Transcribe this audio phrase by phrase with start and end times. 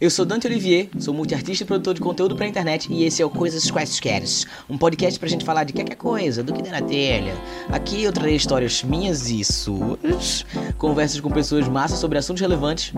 [0.00, 3.26] Eu sou Dante Olivier, sou multiartista e produtor de conteúdo pra internet e esse é
[3.26, 6.80] o Coisas Quaisqueres, um podcast pra gente falar de qualquer coisa, do que der na
[6.80, 7.34] telha.
[7.68, 10.46] Aqui eu trarei histórias minhas e suas,
[10.78, 12.94] conversas com pessoas massas sobre assuntos relevantes,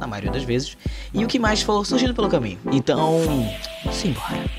[0.00, 0.78] na maioria das vezes,
[1.12, 2.58] e o que mais for surgindo pelo caminho.
[2.72, 3.20] Então,
[3.92, 4.55] simbora.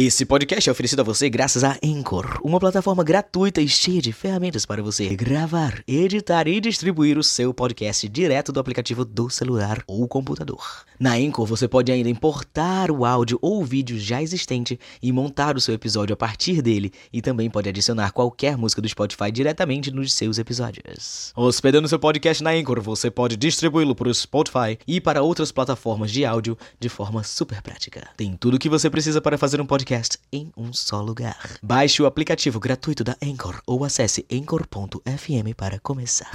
[0.00, 4.12] Esse podcast é oferecido a você graças a Anchor, uma plataforma gratuita e cheia de
[4.12, 9.82] ferramentas para você gravar, editar e distribuir o seu podcast direto do aplicativo do celular
[9.88, 10.84] ou computador.
[11.00, 15.60] Na Anchor você pode ainda importar o áudio ou vídeo já existente e montar o
[15.60, 20.12] seu episódio a partir dele, e também pode adicionar qualquer música do Spotify diretamente nos
[20.12, 21.32] seus episódios.
[21.34, 26.12] Hospedando seu podcast na Anchor, você pode distribuí-lo para o Spotify e para outras plataformas
[26.12, 28.08] de áudio de forma super prática.
[28.16, 31.58] Tem tudo o que você precisa para fazer um podcast podcast em um só lugar.
[31.62, 36.30] Baixe o aplicativo gratuito da Anchor ou acesse anchor.fm para começar.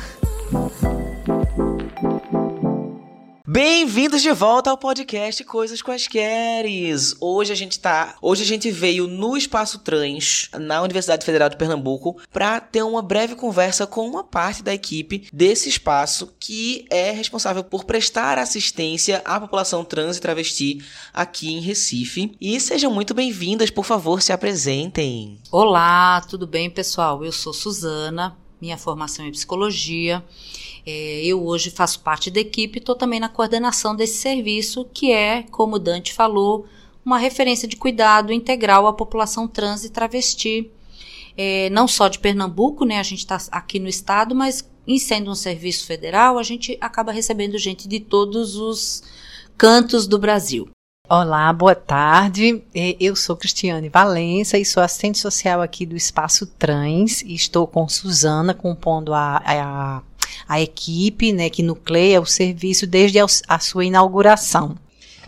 [3.53, 7.15] Bem-vindos de volta ao podcast Coisas Quaisqueres.
[7.21, 11.55] Hoje a gente tá, hoje a gente veio no Espaço Trans, na Universidade Federal de
[11.55, 17.11] Pernambuco, para ter uma breve conversa com uma parte da equipe desse espaço que é
[17.11, 22.35] responsável por prestar assistência à população trans e travesti aqui em Recife.
[22.41, 25.37] E sejam muito bem-vindas, por favor, se apresentem.
[25.51, 27.23] Olá, tudo bem, pessoal?
[27.23, 30.23] Eu sou Suzana, minha formação é psicologia.
[30.85, 35.11] É, eu hoje faço parte da equipe e estou também na coordenação desse serviço, que
[35.11, 36.65] é, como Dante falou,
[37.03, 40.71] uma referência de cuidado integral à população trans e travesti.
[41.35, 42.99] É, não só de Pernambuco, né?
[42.99, 47.11] A gente está aqui no estado, mas em sendo um serviço federal, a gente acaba
[47.11, 49.03] recebendo gente de todos os
[49.57, 50.69] cantos do Brasil.
[51.09, 52.63] Olá, boa tarde.
[52.73, 57.67] É, eu sou Cristiane Valença e sou assistente social aqui do Espaço Trans e estou
[57.67, 60.01] com Suzana compondo a, a,
[60.47, 64.77] a equipe né, que nucleia o serviço desde a, a sua inauguração.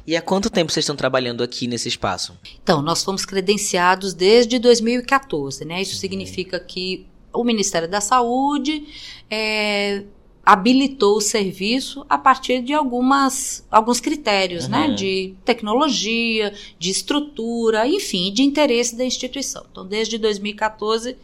[0.08, 2.40] E há quanto tempo vocês estão trabalhando aqui nesse espaço?
[2.64, 5.82] Então, nós fomos credenciados desde 2014, né?
[5.82, 6.00] Isso uhum.
[6.00, 8.88] significa que o Ministério da Saúde
[9.30, 10.04] é,
[10.46, 14.84] habilitou o serviço a partir de algumas, alguns critérios, né?
[14.84, 14.88] uhum.
[14.90, 14.96] né?
[14.96, 19.66] De tecnologia, de estrutura, enfim, de interesse da instituição.
[19.72, 21.18] Então, desde 2014,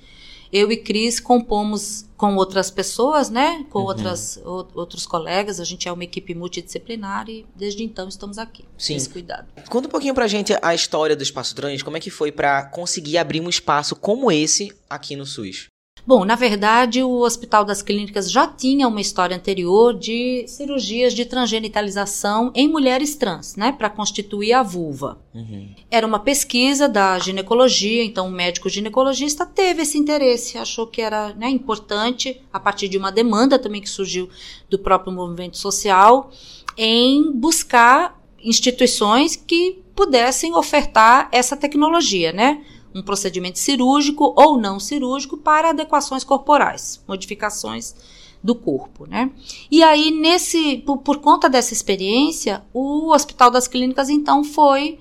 [0.51, 3.65] eu e Cris compomos com outras pessoas, né?
[3.69, 3.85] Com uhum.
[3.85, 5.59] outras, o, outros colegas.
[5.59, 8.65] A gente é uma equipe multidisciplinar e desde então estamos aqui.
[8.77, 8.95] Sim.
[8.95, 9.47] Nesse cuidado.
[9.69, 11.83] Conta um pouquinho pra gente a história do Espaço Trans.
[11.83, 15.67] Como é que foi para conseguir abrir um espaço como esse aqui no SUS?
[16.11, 21.23] Bom, na verdade, o Hospital das Clínicas já tinha uma história anterior de cirurgias de
[21.23, 25.17] transgenitalização em mulheres trans, né, para constituir a vulva.
[25.33, 25.69] Uhum.
[25.89, 31.33] Era uma pesquisa da ginecologia, então o médico ginecologista teve esse interesse, achou que era
[31.35, 34.27] né, importante, a partir de uma demanda também que surgiu
[34.69, 36.29] do próprio movimento social,
[36.77, 42.65] em buscar instituições que pudessem ofertar essa tecnologia, né?
[42.93, 47.95] Um procedimento cirúrgico ou não cirúrgico para adequações corporais, modificações
[48.43, 49.31] do corpo, né?
[49.69, 54.97] E aí nesse por, por, conta dessa experiência, o Hospital das Clínicas então foi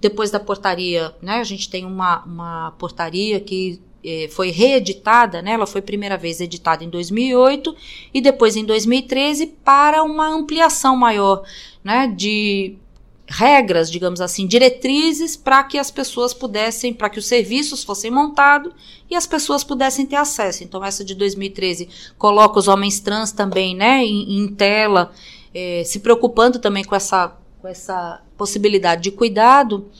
[0.00, 1.38] depois da portaria, né?
[1.38, 5.52] A gente tem uma, uma portaria que eh, foi reeditada, né?
[5.52, 7.74] Ela foi primeira vez editada em 2008
[8.14, 11.42] e depois em 2013 para uma ampliação maior,
[11.82, 12.06] né?
[12.06, 12.76] De
[13.28, 18.72] regras, digamos assim, diretrizes para que as pessoas pudessem, para que os serviços fossem montados
[19.10, 20.64] e as pessoas pudessem ter acesso.
[20.64, 25.12] Então, essa de 2013 coloca os homens trans também, né, em, em tela,
[25.54, 29.90] é, se preocupando também com essa, com essa possibilidade de cuidado.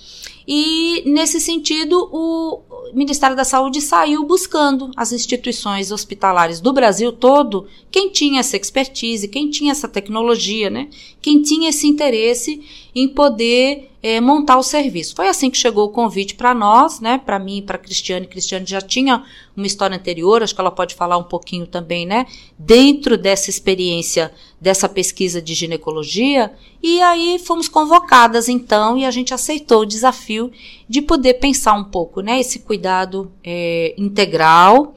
[0.51, 2.63] E, nesse sentido, o
[2.95, 9.29] Ministério da Saúde saiu buscando as instituições hospitalares do Brasil todo, quem tinha essa expertise,
[9.29, 10.89] quem tinha essa tecnologia, né?
[11.21, 12.63] Quem tinha esse interesse
[12.95, 15.15] em poder é, montar o serviço.
[15.15, 17.19] Foi assim que chegou o convite para nós, né?
[17.19, 18.27] Para mim para Cristiane.
[18.27, 19.25] Cristiane já tinha
[19.57, 22.27] uma história anterior, acho que ela pode falar um pouquinho também, né?
[22.59, 26.53] Dentro dessa experiência, dessa pesquisa de ginecologia.
[26.83, 27.69] E aí fomos
[28.49, 30.51] então e a gente aceitou o desafio
[30.89, 32.41] de poder pensar um pouco, né?
[32.41, 34.95] Esse cuidado é, integral,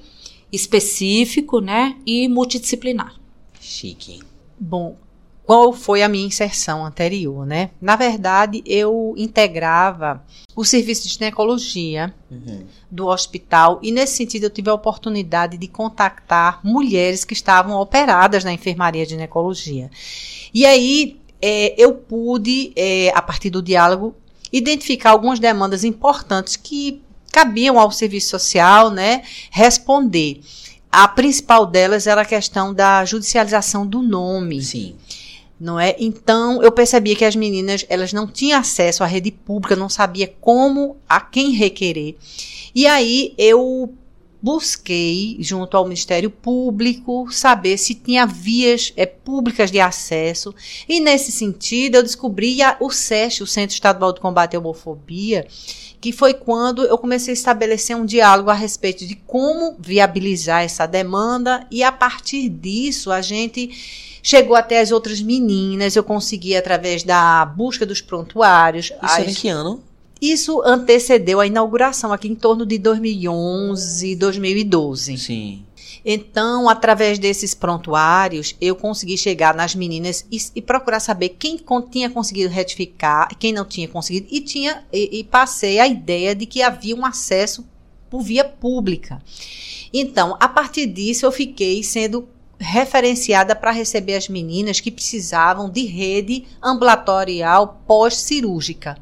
[0.51, 1.95] específico, né?
[2.05, 3.15] E multidisciplinar.
[3.59, 4.19] Chique.
[4.59, 4.97] Bom,
[5.43, 7.71] qual foi a minha inserção anterior, né?
[7.81, 10.23] Na verdade, eu integrava
[10.55, 12.63] o serviço de ginecologia uhum.
[12.89, 18.43] do hospital e nesse sentido eu tive a oportunidade de contactar mulheres que estavam operadas
[18.43, 19.89] na enfermaria de ginecologia.
[20.53, 24.15] E aí é, eu pude, é, a partir do diálogo,
[24.51, 27.01] identificar algumas demandas importantes que
[27.31, 30.41] cabiam ao serviço social, né, responder.
[30.91, 34.61] a principal delas era a questão da judicialização do nome.
[34.61, 34.95] Sim.
[35.57, 35.95] Não é?
[35.99, 40.27] Então, eu percebia que as meninas, elas não tinham acesso à rede pública, não sabia
[40.41, 42.17] como, a quem requerer.
[42.73, 43.93] E aí eu
[44.41, 50.53] busquei, junto ao Ministério Público, saber se tinha vias é, públicas de acesso.
[50.89, 55.45] E nesse sentido, eu descobri a, o SESC, o Centro Estadual de Combate à Homofobia,
[55.99, 60.87] que foi quando eu comecei a estabelecer um diálogo a respeito de como viabilizar essa
[60.87, 63.69] demanda, e a partir disso a gente
[64.23, 68.85] chegou até as outras meninas, eu consegui através da busca dos prontuários.
[68.85, 69.27] Isso as...
[69.27, 69.83] em que ano?
[70.21, 75.17] Isso antecedeu a inauguração aqui em torno de 2011, 2012.
[75.17, 75.65] Sim.
[76.05, 81.59] Então, através desses prontuários, eu consegui chegar nas meninas e, e procurar saber quem
[81.89, 86.45] tinha conseguido retificar, quem não tinha conseguido, e tinha e, e passei a ideia de
[86.45, 87.65] que havia um acesso
[88.07, 89.21] por via pública.
[89.91, 92.27] Então, a partir disso, eu fiquei sendo
[92.59, 98.97] referenciada para receber as meninas que precisavam de rede ambulatorial pós-cirúrgica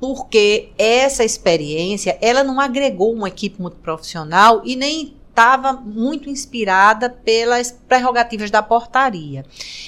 [0.00, 7.08] porque essa experiência ela não agregou uma equipe muito profissional e nem estava muito inspirada
[7.08, 9.44] pelas prerrogativas da portaria.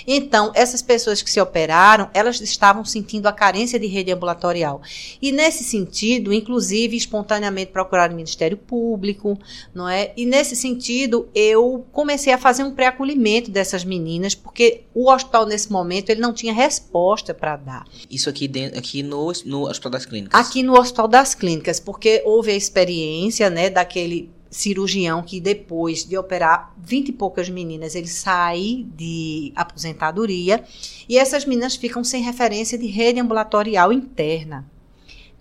[0.07, 4.81] Então, essas pessoas que se operaram, elas estavam sentindo a carência de rede ambulatorial.
[5.21, 9.37] E nesse sentido, inclusive, espontaneamente procuraram o Ministério Público,
[9.75, 10.13] não é?
[10.17, 15.73] E nesse sentido, eu comecei a fazer um pré-acolhimento dessas meninas, porque o hospital nesse
[15.73, 17.89] momento ele não tinha resposta para dar.
[18.09, 20.41] Isso aqui dentro, aqui no, no Hospital das Clínicas.
[20.41, 26.19] Aqui no Hospital das Clínicas, porque houve a experiência, né, daquele cirurgião que depois de
[26.19, 30.65] operar vinte e poucas meninas, ele sai de aposentadoria
[31.09, 34.69] e essas meninas ficam sem referência de rede ambulatorial interna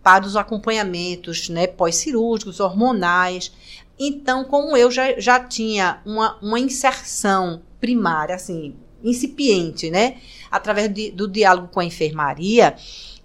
[0.03, 3.51] para os acompanhamentos né, pós-cirúrgicos, hormonais.
[4.00, 10.17] Então, como eu já, já tinha uma, uma inserção primária, assim, incipiente, né,
[10.51, 12.75] através de, do diálogo com a enfermaria,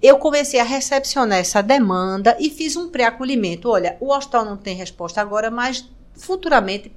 [0.02, 3.70] eu comecei a recepcionar essa demanda e fiz um pré-acolhimento.
[3.70, 6.92] Olha, o hospital não tem resposta agora, mas futuramente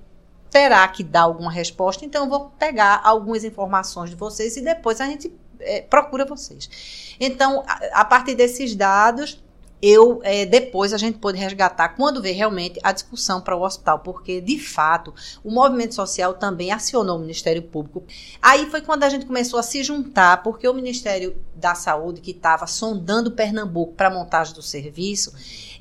[0.50, 5.02] terá que dar alguma resposta, então eu vou pegar algumas informações de vocês e depois
[5.02, 7.16] a gente é, procura vocês.
[7.20, 9.44] Então, a, a partir desses dados,
[9.82, 14.00] eu é, depois a gente pôde resgatar quando veio realmente a discussão para o hospital,
[14.00, 15.14] porque de fato
[15.44, 18.04] o movimento social também acionou o Ministério Público.
[18.42, 22.32] Aí foi quando a gente começou a se juntar, porque o Ministério da Saúde, que
[22.32, 25.34] estava sondando Pernambuco para a montagem do serviço,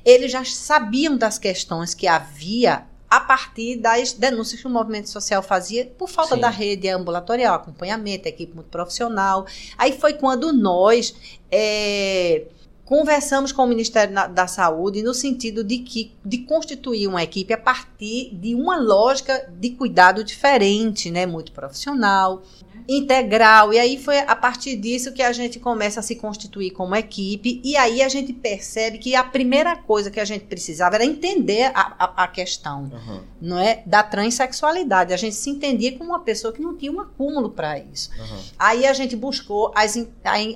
[0.05, 5.41] eles já sabiam das questões que havia a partir das denúncias que o movimento social
[5.41, 6.41] fazia por falta Sim.
[6.41, 9.47] da rede ambulatorial, acompanhamento, equipe muito profissional.
[9.77, 11.15] Aí foi quando nós.
[11.49, 12.43] É,
[12.87, 17.57] conversamos com o Ministério da Saúde no sentido de que de constituir uma equipe a
[17.57, 22.41] partir de uma lógica de cuidado diferente, né, muito profissional,
[22.87, 23.73] integral.
[23.73, 27.59] E aí foi a partir disso que a gente começa a se constituir como equipe.
[27.63, 31.71] E aí a gente percebe que a primeira coisa que a gente precisava era entender
[31.73, 33.21] a, a, a questão uhum.
[33.41, 35.13] não é, da transexualidade.
[35.13, 38.09] A gente se entendia como uma pessoa que não tinha um acúmulo para isso.
[38.17, 38.39] Uhum.
[38.57, 39.97] Aí a gente buscou as,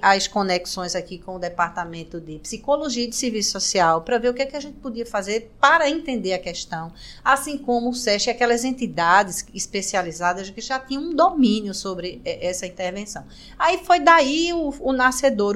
[0.01, 4.34] as conexões aqui com o departamento de psicologia e de serviço social para ver o
[4.34, 6.94] que, é que a gente podia fazer para entender a questão.
[7.24, 12.66] Assim como o SESC e aquelas entidades especializadas que já tinham um domínio sobre essa
[12.66, 13.25] intervenção.
[13.58, 14.94] Aí foi daí o, o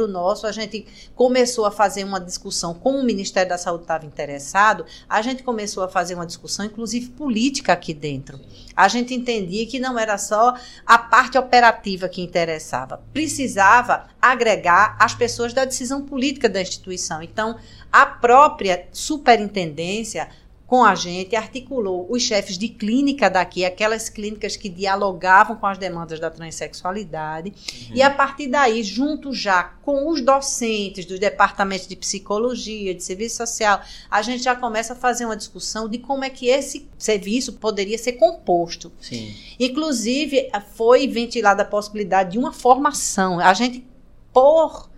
[0.08, 4.86] nosso, a gente começou a fazer uma discussão, como o Ministério da Saúde estava interessado,
[5.08, 8.40] a gente começou a fazer uma discussão, inclusive política aqui dentro.
[8.76, 10.56] A gente entendia que não era só
[10.86, 17.22] a parte operativa que interessava, precisava agregar as pessoas da decisão política da instituição.
[17.22, 17.58] Então,
[17.92, 20.28] a própria superintendência
[20.68, 25.78] com a gente, articulou os chefes de clínica daqui, aquelas clínicas que dialogavam com as
[25.78, 27.96] demandas da transexualidade, uhum.
[27.96, 33.38] e a partir daí, junto já com os docentes dos departamentos de psicologia, de serviço
[33.38, 37.54] social, a gente já começa a fazer uma discussão de como é que esse serviço
[37.54, 38.92] poderia ser composto.
[39.00, 39.36] Sim.
[39.60, 43.40] Inclusive, foi ventilada a possibilidade de uma formação.
[43.40, 43.86] A gente,
[44.34, 44.90] por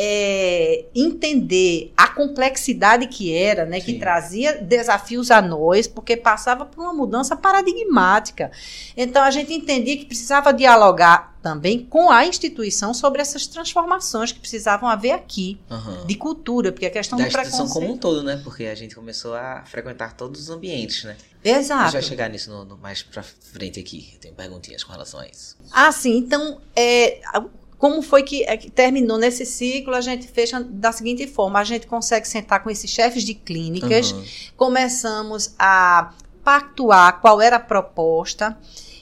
[0.00, 6.80] é, entender a complexidade que era, né, que trazia desafios a nós, porque passava por
[6.80, 8.52] uma mudança paradigmática.
[8.96, 14.38] Então a gente entendia que precisava dialogar também com a instituição sobre essas transformações que
[14.38, 16.06] precisavam haver aqui uhum.
[16.06, 18.40] de cultura, porque a questão da do instituição como um todo, né?
[18.42, 21.16] Porque a gente começou a frequentar todos os ambientes, né?
[21.42, 21.80] Exato.
[21.80, 24.10] A gente vai chegar nisso no, no mais pra frente aqui.
[24.14, 25.56] Eu tenho perguntinhas com relação a isso.
[25.70, 26.16] Ah, sim.
[26.16, 27.20] Então, é,
[27.78, 29.94] como foi que, é, que, terminou nesse ciclo?
[29.94, 34.10] A gente fecha da seguinte forma: a gente consegue sentar com esses chefes de clínicas,
[34.10, 34.24] uhum.
[34.56, 38.58] começamos a pactuar qual era a proposta.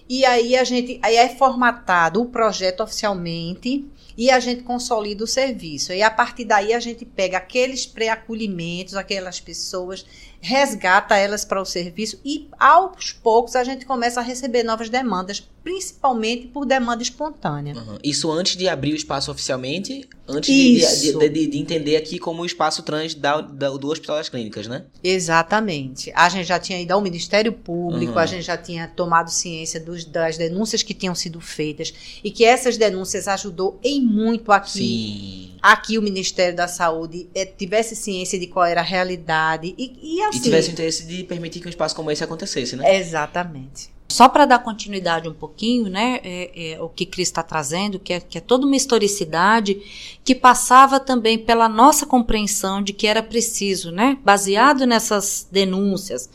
[0.08, 3.84] E aí a gente aí é formatado o projeto oficialmente
[4.16, 5.92] e a gente consolida o serviço.
[5.92, 10.06] E a partir daí a gente pega aqueles pré-acolhimentos, aquelas pessoas,
[10.40, 15.48] resgata elas para o serviço e aos poucos a gente começa a receber novas demandas,
[15.66, 17.74] principalmente por demanda espontânea.
[17.74, 17.98] Uhum.
[18.00, 22.44] Isso antes de abrir o espaço oficialmente, antes de, de, de, de, entender aqui como
[22.44, 24.84] o espaço trans da, da, do Hospital das Clínicas, né?
[25.02, 26.12] Exatamente.
[26.14, 28.18] A gente já tinha ido ao Ministério Público, uhum.
[28.18, 31.92] a gente já tinha tomado ciência dos, das denúncias que tinham sido feitas
[32.22, 34.70] e que essas denúncias ajudou em muito aqui.
[34.70, 35.50] Sim.
[35.60, 40.22] Aqui o Ministério da Saúde é, tivesse ciência de qual era a realidade e, e
[40.22, 40.38] assim.
[40.38, 43.00] E tivesse o interesse de permitir que um espaço como esse acontecesse, né?
[43.00, 43.95] Exatamente.
[44.16, 48.14] Só para dar continuidade um pouquinho, né, é, é, o que Cris está trazendo, que
[48.14, 49.82] é, que é toda uma historicidade
[50.24, 56.30] que passava também pela nossa compreensão de que era preciso, né, baseado nessas denúncias,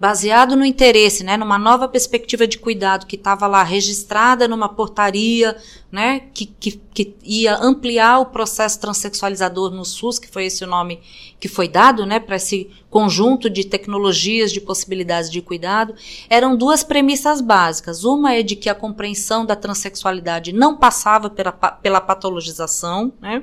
[0.00, 5.58] baseado no interesse, né, numa nova perspectiva de cuidado que estava lá registrada numa portaria,
[5.92, 10.66] né, que, que, que ia ampliar o processo transexualizador no SUS, que foi esse o
[10.66, 11.00] nome
[11.38, 15.94] que foi dado, né, para esse conjunto de tecnologias, de possibilidades de cuidado,
[16.30, 18.04] eram duas premissas básicas.
[18.04, 23.42] Uma é de que a compreensão da transexualidade não passava pela, pela patologização, né,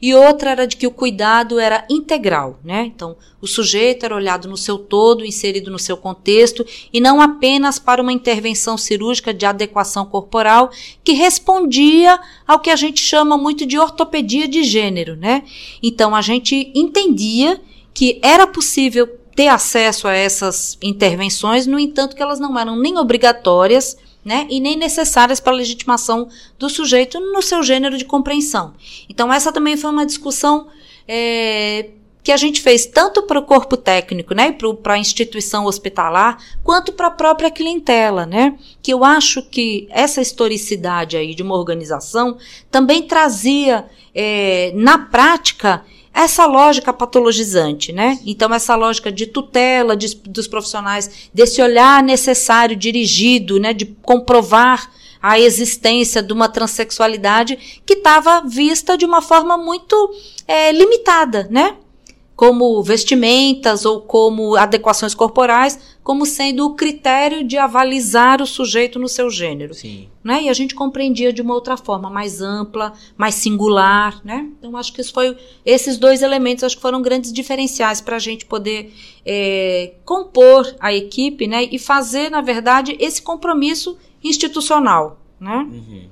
[0.00, 4.48] e outra era de que o cuidado era integral, né, então o sujeito era olhado
[4.48, 9.44] no seu todo, inserido no seu contexto, e não apenas para uma intervenção cirúrgica de
[9.44, 10.70] adequação corporal
[11.04, 12.18] que respondia
[12.48, 15.42] ao que a gente chama muito de ortopedia de gênero, né?
[15.82, 17.60] Então a gente entendia
[17.94, 22.98] que era possível ter acesso a essas intervenções, no entanto que elas não eram nem
[22.98, 28.72] obrigatórias, né, e nem necessárias para a legitimação do sujeito no seu gênero de compreensão.
[29.06, 30.66] Então essa também foi uma discussão
[31.06, 31.90] é,
[32.22, 36.90] que a gente fez tanto para o corpo técnico, né, para a instituição hospitalar, quanto
[36.90, 42.38] para a própria clientela, né, que eu acho que essa historicidade aí de uma organização
[42.70, 43.84] também trazia
[44.14, 45.84] é, na prática
[46.14, 48.20] essa lógica patologizante, né?
[48.24, 53.74] Então, essa lógica de tutela de, dos profissionais, desse olhar necessário, dirigido, né?
[53.74, 54.90] De comprovar
[55.20, 59.96] a existência de uma transexualidade que estava vista de uma forma muito
[60.46, 61.76] é, limitada, né?
[62.36, 69.08] Como vestimentas ou como adequações corporais, como sendo o critério de avalizar o sujeito no
[69.08, 69.72] seu gênero.
[69.72, 70.08] Sim.
[70.22, 70.44] Né?
[70.44, 74.20] E a gente compreendia de uma outra forma, mais ampla, mais singular.
[74.24, 74.48] Né?
[74.58, 78.20] Então, acho que isso foi, esses dois elementos acho que foram grandes diferenciais para a
[78.20, 78.92] gente poder
[79.24, 81.68] é, compor a equipe né?
[81.70, 85.20] e fazer, na verdade, esse compromisso institucional.
[85.38, 85.68] Né?
[85.70, 86.08] Uhum.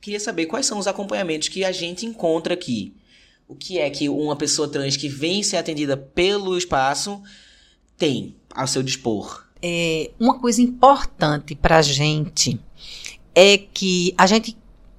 [0.00, 2.94] Queria saber quais são os acompanhamentos que a gente encontra aqui
[3.46, 7.22] o que é que uma pessoa trans que vem ser atendida pelo espaço
[7.96, 9.44] tem ao seu dispor?
[9.62, 12.60] É, uma coisa importante para a gente
[13.34, 14.56] é que a gente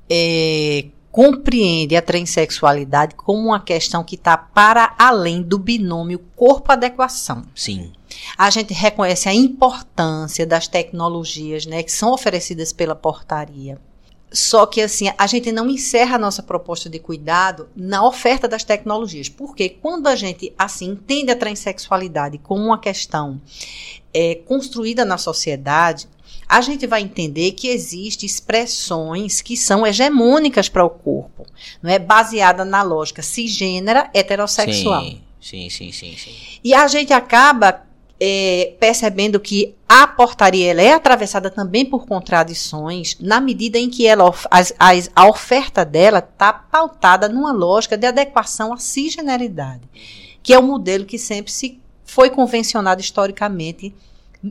[0.09, 7.43] é, compreende a transexualidade como uma questão que está para além do binômio corpo-adequação.
[7.55, 7.93] Sim.
[8.37, 13.79] A gente reconhece a importância das tecnologias né, que são oferecidas pela portaria
[14.35, 18.65] só que assim, a gente não encerra a nossa proposta de cuidado na oferta das
[18.65, 19.29] tecnologias.
[19.29, 23.41] Porque quando a gente assim entende a transexualidade como uma questão
[24.13, 26.07] é, construída na sociedade,
[26.47, 31.45] a gente vai entender que existem expressões que são hegemônicas para o corpo,
[31.81, 35.01] não é baseada na lógica cisgênera heterossexual.
[35.01, 36.31] Sim, sim, sim, sim, sim.
[36.63, 37.84] E a gente acaba
[38.19, 44.33] é, percebendo que a portaria é atravessada também por contradições, na medida em que ela,
[44.49, 49.83] as, as, a oferta dela está pautada numa lógica de adequação à cisgeneridade,
[50.41, 53.93] que é o modelo que sempre se foi convencionado historicamente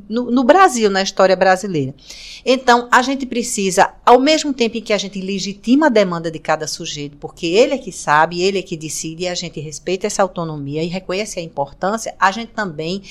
[0.09, 1.95] no, no, Brasil, na história brasileira.
[2.45, 6.39] Então, a gente precisa, ao mesmo tempo em que a gente legitima a demanda de
[6.39, 10.07] cada sujeito, porque ele é que sabe, ele é que decide, e a gente respeita
[10.07, 13.03] essa autonomia e reconhece a importância, a gente também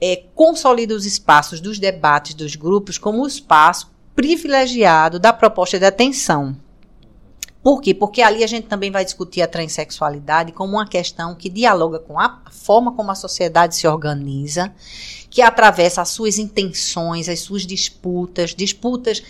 [0.00, 5.84] é, consolida os espaços dos debates dos grupos como o espaço privilegiado da proposta de
[5.84, 6.56] atenção.
[7.62, 7.92] Por quê?
[7.92, 12.18] Porque ali a gente também vai discutir a transexualidade como uma questão que dialoga com
[12.18, 14.72] a forma como a sociedade se organiza,
[15.28, 19.22] que atravessa as suas intenções, as suas disputas, disputas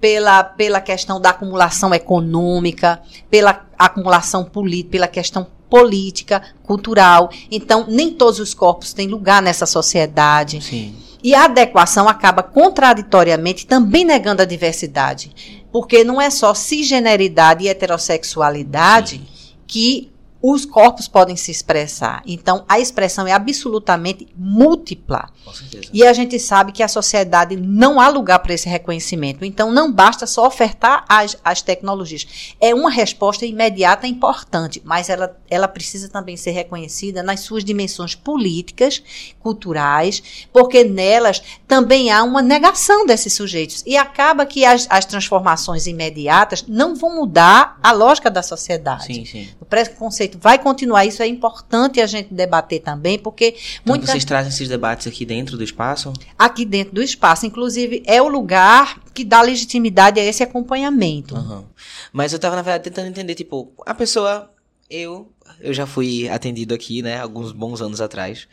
[0.00, 7.30] pela, pela questão da acumulação econômica, pela acumulação política, pela questão política, cultural.
[7.50, 10.62] Então, nem todos os corpos têm lugar nessa sociedade.
[10.62, 10.94] Sim.
[11.22, 15.62] E a adequação acaba contraditoriamente também negando a diversidade.
[15.72, 19.20] Porque não é só cisgeneridade e heterossexualidade
[19.66, 22.22] que os corpos podem se expressar.
[22.26, 25.30] Então, a expressão é absolutamente múltipla.
[25.44, 25.90] Com certeza.
[25.92, 29.44] E a gente sabe que a sociedade não há lugar para esse reconhecimento.
[29.44, 32.54] Então, não basta só ofertar as, as tecnologias.
[32.60, 38.14] É uma resposta imediata importante, mas ela, ela precisa também ser reconhecida nas suas dimensões
[38.14, 39.02] políticas,
[39.40, 43.82] culturais, porque nelas também há uma negação desses sujeitos.
[43.84, 49.06] E acaba que as, as transformações imediatas não vão mudar a lógica da sociedade.
[49.06, 49.48] Sim, sim.
[49.60, 54.24] O preconceito vai continuar, isso é importante a gente debater também, porque Então muita- vocês
[54.24, 56.12] trazem esses debates aqui dentro do espaço?
[56.38, 61.34] aqui dentro do espaço, inclusive, é o lugar que dá legitimidade a esse acompanhamento.
[61.36, 61.64] Aham.
[62.12, 64.50] Mas eu tava, na verdade, tentando entender, tipo, a pessoa,
[64.90, 65.30] eu,
[65.60, 68.46] eu já fui atendido aqui, né, alguns bons anos atrás.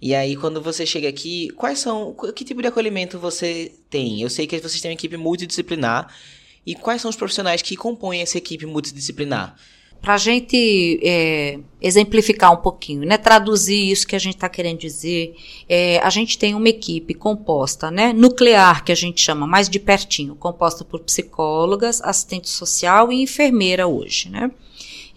[0.00, 4.20] E aí, quando você chega aqui, quais são, que tipo de acolhimento você tem?
[4.20, 6.08] Eu sei que vocês têm uma equipe multidisciplinar.
[6.66, 9.54] E quais são os profissionais que compõem essa equipe multidisciplinar?
[10.00, 14.78] Para a gente é, exemplificar um pouquinho, né, traduzir isso que a gente está querendo
[14.78, 15.34] dizer,
[15.68, 19.80] é, a gente tem uma equipe composta, né, nuclear, que a gente chama mais de
[19.80, 24.50] pertinho, composta por psicólogas, assistente social e enfermeira hoje, né.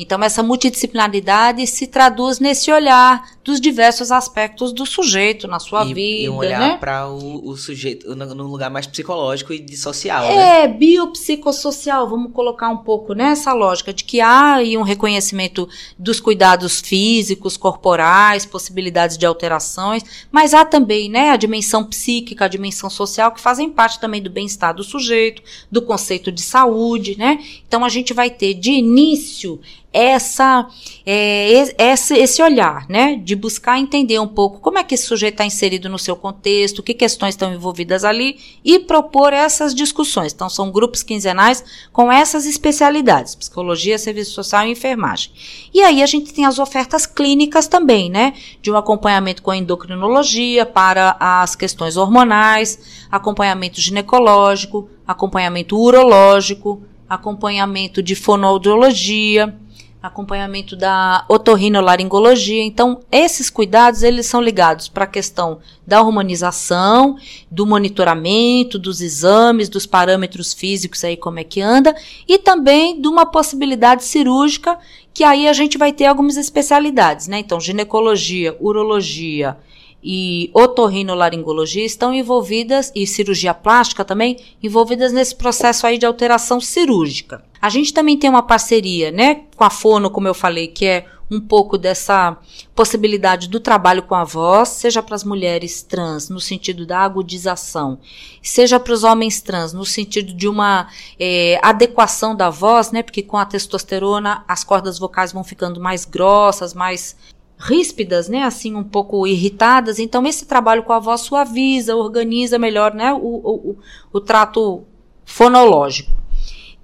[0.02, 5.94] Então, essa multidisciplinaridade se traduz nesse olhar dos diversos aspectos do sujeito na sua e,
[5.94, 6.78] vida, e um olhar né?
[6.78, 10.64] para o, o sujeito no- num lugar mais psicológico e de social, né?
[10.64, 16.20] É, biopsicossocial, vamos colocar um pouco nessa lógica de que há aí um reconhecimento dos
[16.20, 22.90] cuidados físicos, corporais, possibilidades de alterações, mas há também, né, a dimensão psíquica, a dimensão
[22.90, 25.42] social que fazem parte também do bem-estar do sujeito,
[25.72, 27.40] do conceito de saúde, né?
[27.68, 29.60] Então a gente vai ter de início
[29.92, 30.68] essa,
[31.06, 35.06] é, es- esse, esse olhar, né, de buscar entender um pouco como é que esse
[35.06, 40.32] sujeito está inserido no seu contexto, que questões estão envolvidas ali e propor essas discussões.
[40.32, 45.32] Então, são grupos quinzenais com essas especialidades, psicologia, serviço social e enfermagem.
[45.74, 49.58] E aí a gente tem as ofertas clínicas também, né, de um acompanhamento com a
[49.58, 59.58] endocrinologia para as questões hormonais, acompanhamento ginecológico, acompanhamento urológico, acompanhamento de fonoaudiologia,
[60.02, 62.64] acompanhamento da otorrinolaringologia.
[62.64, 67.18] Então, esses cuidados, eles são ligados para a questão da hormonização,
[67.52, 71.96] do monitoramento, dos exames, dos parâmetros físicos aí como é que anda,
[72.28, 74.78] e também de uma possibilidade cirúrgica,
[75.14, 77.40] que aí a gente vai ter algumas especialidades, né?
[77.40, 79.58] Então, ginecologia, urologia,
[80.04, 87.44] e otorrinolaringologia estão envolvidas, e cirurgia plástica também, envolvidas nesse processo aí de alteração cirúrgica.
[87.62, 91.06] A gente também tem uma parceria, né, com a Fono, como eu falei, que é
[91.32, 92.38] um pouco dessa
[92.74, 98.00] possibilidade do trabalho com a voz, seja para as mulheres trans, no sentido da agudização,
[98.42, 100.88] seja para os homens trans, no sentido de uma
[101.20, 106.04] eh, adequação da voz, né, porque com a testosterona as cordas vocais vão ficando mais
[106.04, 107.16] grossas, mais
[107.60, 110.00] ríspidas, né, assim um pouco irritadas.
[110.00, 113.78] Então esse trabalho com a voz suaviza, organiza melhor, né, o, o,
[114.14, 114.84] o, trato
[115.26, 116.16] fonológico.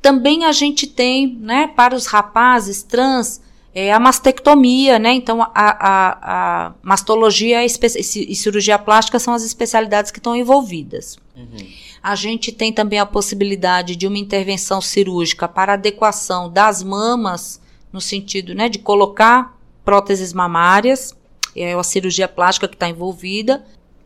[0.01, 3.41] Também a gente tem, né, para os rapazes trans,
[3.73, 5.13] é, a mastectomia, né?
[5.13, 11.17] Então, a, a, a mastologia e e cirurgia plástica são as especialidades que estão envolvidas.
[11.35, 11.67] Uhum.
[12.01, 17.59] A gente tem também a possibilidade de uma intervenção cirúrgica para adequação das mamas,
[17.91, 19.54] no sentido né, de colocar
[19.85, 21.15] próteses mamárias,
[21.55, 23.63] é a cirurgia plástica que está envolvida.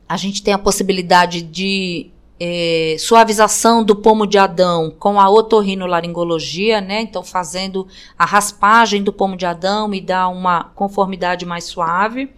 [0.07, 6.79] A gente tem a possibilidade de é, suavização do pomo de Adão com a otorrinolaringologia,
[6.79, 7.01] né?
[7.01, 7.87] Então, fazendo
[8.17, 12.29] a raspagem do pomo de Adão e dá uma conformidade mais suave.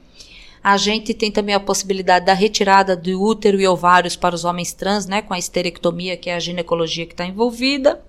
[0.64, 4.74] A gente tem também a possibilidade da retirada do útero e ovários para os homens
[4.74, 5.22] trans, né?
[5.22, 8.02] Com a esterectomia, que é a ginecologia que está envolvida.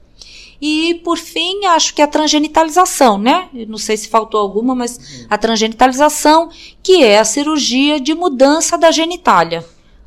[0.65, 3.49] E, por fim, acho que a transgenitalização, né?
[3.53, 8.79] Eu não sei se faltou alguma, mas a transgenitalização, que é a cirurgia de mudança
[8.79, 9.67] da genitália.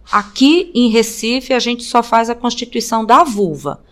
[0.10, 3.84] Aqui em Recife, a gente só faz a constituição da vulva,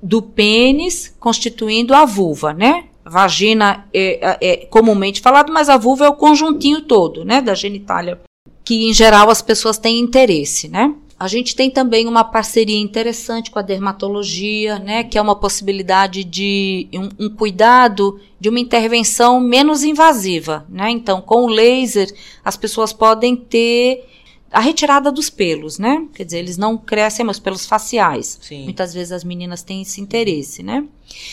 [0.00, 2.84] do pênis constituindo a vulva, né?
[3.04, 7.40] Vagina é, é, comumente falado, mas a vulva é o conjuntinho todo, né?
[7.40, 8.20] Da genitália,
[8.64, 10.94] que em geral as pessoas têm interesse, né?
[11.18, 16.22] A gente tem também uma parceria interessante com a dermatologia, né, que é uma possibilidade
[16.22, 20.90] de um, um, cuidado de uma intervenção menos invasiva, né?
[20.90, 22.08] Então, com o laser,
[22.44, 24.06] as pessoas podem ter
[24.52, 26.06] a retirada dos pelos, né?
[26.14, 28.38] Quer dizer, eles não crescem, mas pelos faciais.
[28.40, 28.64] Sim.
[28.64, 30.84] Muitas vezes as meninas têm esse interesse, né?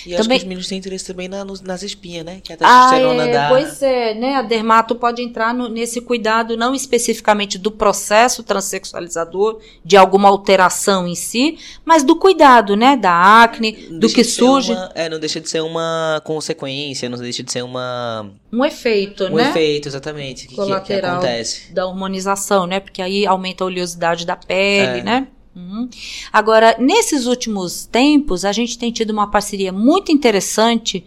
[0.05, 0.19] E também...
[0.19, 2.39] acho que os meninos têm interesse também na, nas espinhas, né?
[2.43, 3.49] Que é a testosterona ah, é, da...
[3.49, 4.35] Pois é, né?
[4.35, 11.07] A dermato pode entrar no, nesse cuidado não especificamente do processo transexualizador, de alguma alteração
[11.07, 12.95] em si, mas do cuidado, né?
[12.95, 14.71] Da acne, do que surge.
[14.71, 18.31] Uma, é, não deixa de ser uma consequência, não deixa de ser uma...
[18.51, 19.47] Um efeito, um né?
[19.47, 20.47] Um efeito, exatamente.
[20.47, 21.73] Que, Colateral que, que acontece.
[21.73, 22.79] da hormonização, né?
[22.79, 25.03] Porque aí aumenta a oleosidade da pele, é.
[25.03, 25.27] né?
[25.55, 25.89] Uhum.
[26.33, 31.05] Agora, nesses últimos tempos, a gente tem tido uma parceria muito interessante,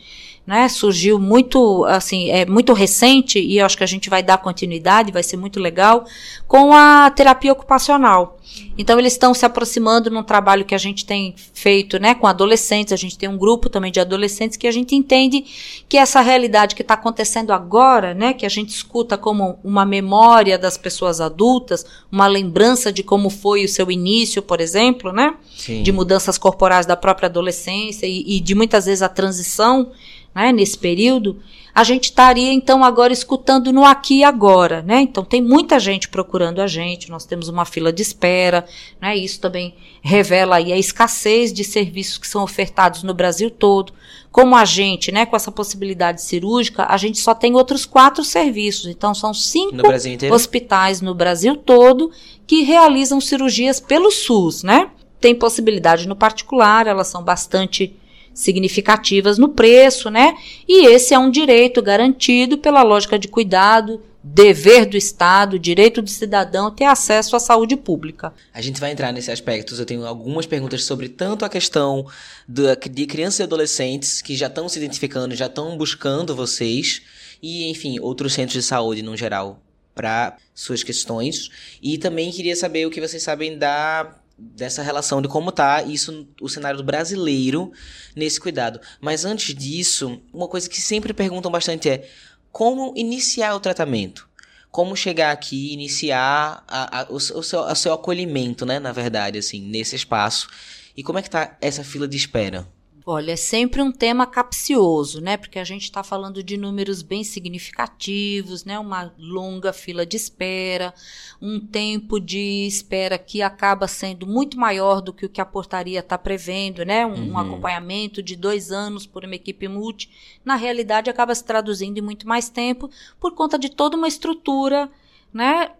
[0.48, 0.66] né?
[0.66, 5.22] Surgiu muito, assim, é muito recente e acho que a gente vai dar continuidade, vai
[5.22, 6.06] ser muito legal,
[6.46, 8.38] com a terapia ocupacional.
[8.78, 12.94] Então eles estão se aproximando num trabalho que a gente tem feito, né, com adolescentes.
[12.94, 15.44] A gente tem um grupo também de adolescentes que a gente entende
[15.86, 20.56] que essa realidade que está acontecendo agora, né, que a gente escuta como uma memória
[20.56, 25.82] das pessoas adultas, uma lembrança de como foi o seu início, por exemplo, né, Sim.
[25.82, 29.90] de mudanças corporais da própria adolescência e, e de muitas vezes a transição,
[30.38, 31.40] né, nesse período
[31.78, 35.00] a gente estaria então agora escutando no aqui e agora, né?
[35.00, 38.64] Então tem muita gente procurando a gente, nós temos uma fila de espera,
[39.00, 39.16] né?
[39.16, 43.92] Isso também revela aí a escassez de serviços que são ofertados no Brasil todo.
[44.32, 48.86] Como a gente, né, com essa possibilidade cirúrgica, a gente só tem outros quatro serviços.
[48.86, 52.10] Então são cinco no hospitais no Brasil todo
[52.44, 54.90] que realizam cirurgias pelo SUS, né?
[55.20, 57.94] Tem possibilidade no particular, elas são bastante
[58.38, 60.36] significativas no preço, né?
[60.66, 66.08] E esse é um direito garantido pela lógica de cuidado, dever do Estado, direito do
[66.08, 68.32] cidadão ter acesso à saúde pública.
[68.54, 69.74] A gente vai entrar nesse aspecto.
[69.74, 72.06] Eu tenho algumas perguntas sobre tanto a questão
[72.48, 77.02] de crianças e adolescentes que já estão se identificando, já estão buscando vocês,
[77.42, 79.60] e, enfim, outros centros de saúde no geral
[79.94, 81.50] para suas questões.
[81.82, 86.28] E também queria saber o que vocês sabem da dessa relação de como tá isso
[86.40, 87.72] o cenário brasileiro
[88.14, 88.80] nesse cuidado.
[89.00, 92.08] Mas antes disso, uma coisa que sempre perguntam bastante é
[92.52, 94.28] como iniciar o tratamento?
[94.70, 99.38] Como chegar aqui, iniciar a, a, o, o, seu, o seu acolhimento, né, na verdade,
[99.38, 100.48] assim, nesse espaço.
[100.96, 102.66] E como é que tá essa fila de espera?
[103.10, 105.38] Olha, é sempre um tema capcioso, né?
[105.38, 108.78] Porque a gente está falando de números bem significativos, né?
[108.78, 110.92] Uma longa fila de espera,
[111.40, 116.00] um tempo de espera que acaba sendo muito maior do que o que a portaria
[116.00, 117.06] está prevendo, né?
[117.06, 117.30] Um, uhum.
[117.30, 120.10] um, acompanhamento de dois anos por uma equipe multi,
[120.44, 124.90] na realidade acaba se traduzindo em muito mais tempo por conta de toda uma estrutura,
[125.32, 125.70] né?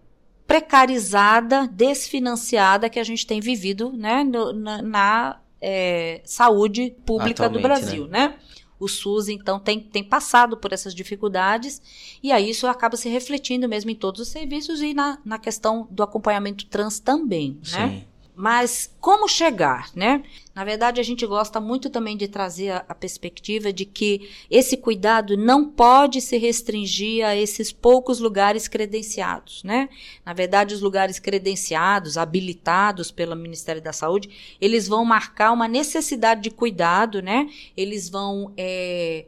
[0.46, 4.24] precarizada, desfinanciada que a gente tem vivido, né?
[4.24, 8.28] No, na, na é, saúde pública Atualmente, do Brasil, né?
[8.28, 8.38] né?
[8.80, 11.82] O SUS, então, tem, tem passado por essas dificuldades
[12.22, 15.88] e aí isso acaba se refletindo mesmo em todos os serviços e na, na questão
[15.90, 17.58] do acompanhamento trans também, né?
[17.62, 17.76] Sim.
[17.78, 18.04] né?
[18.40, 20.22] Mas como chegar, né?
[20.54, 24.76] Na verdade, a gente gosta muito também de trazer a, a, perspectiva de que esse
[24.76, 29.88] cuidado não pode se restringir a esses poucos lugares credenciados, né?
[30.24, 36.40] Na verdade, os lugares credenciados, habilitados pelo Ministério da Saúde, eles vão marcar uma necessidade
[36.40, 37.50] de cuidado, né?
[37.76, 39.26] Eles vão é,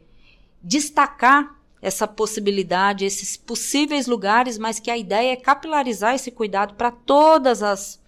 [0.63, 6.93] destacar essa possibilidade, esses possíveis lugares, mas que a ideia é capilarizar esse cuidado para
[6.93, 8.00] todas as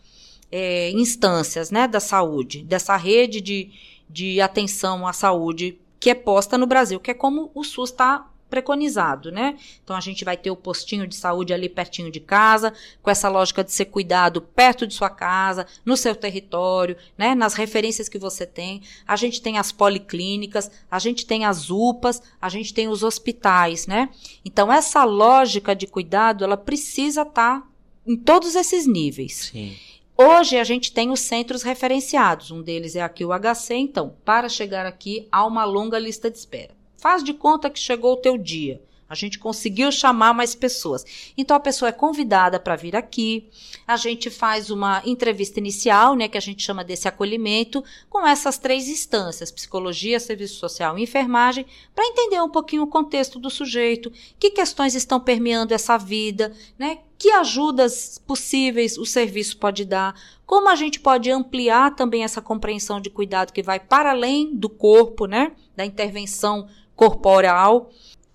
[0.53, 3.71] é, instâncias né, da saúde, dessa rede de,
[4.09, 8.29] de atenção à saúde que é posta no Brasil, que é como o SUS está
[8.51, 9.57] preconizado, né?
[9.83, 13.27] Então a gente vai ter o postinho de saúde ali pertinho de casa, com essa
[13.31, 17.35] lógica de ser cuidado perto de sua casa, no seu território, né?
[17.35, 18.83] Nas referências que você tem.
[19.09, 23.87] A gente tem as policlínicas, a gente tem as UPAs, a gente tem os hospitais,
[23.87, 24.11] né?
[24.45, 27.67] Então essa lógica de cuidado, ela precisa estar tá
[28.07, 29.51] em todos esses níveis.
[29.51, 29.75] Sim.
[30.17, 34.49] Hoje a gente tem os centros referenciados, um deles é aqui o HC, então, para
[34.49, 36.75] chegar aqui há uma longa lista de espera.
[36.99, 38.81] Faz de conta que chegou o teu dia.
[39.13, 41.05] A gente conseguiu chamar mais pessoas.
[41.37, 43.47] Então a pessoa é convidada para vir aqui.
[43.87, 48.57] A gente faz uma entrevista inicial, né, que a gente chama desse acolhimento, com essas
[48.57, 54.11] três instâncias: psicologia, serviço social e enfermagem, para entender um pouquinho o contexto do sujeito,
[54.41, 57.01] que questões estão permeando essa vida, né?
[57.19, 62.99] Que ajudas possíveis o serviço pode dar, como a gente pode ampliar também essa compreensão
[62.99, 65.53] de cuidado que vai para além do corpo, né?
[65.77, 67.91] Da intervenção corporal.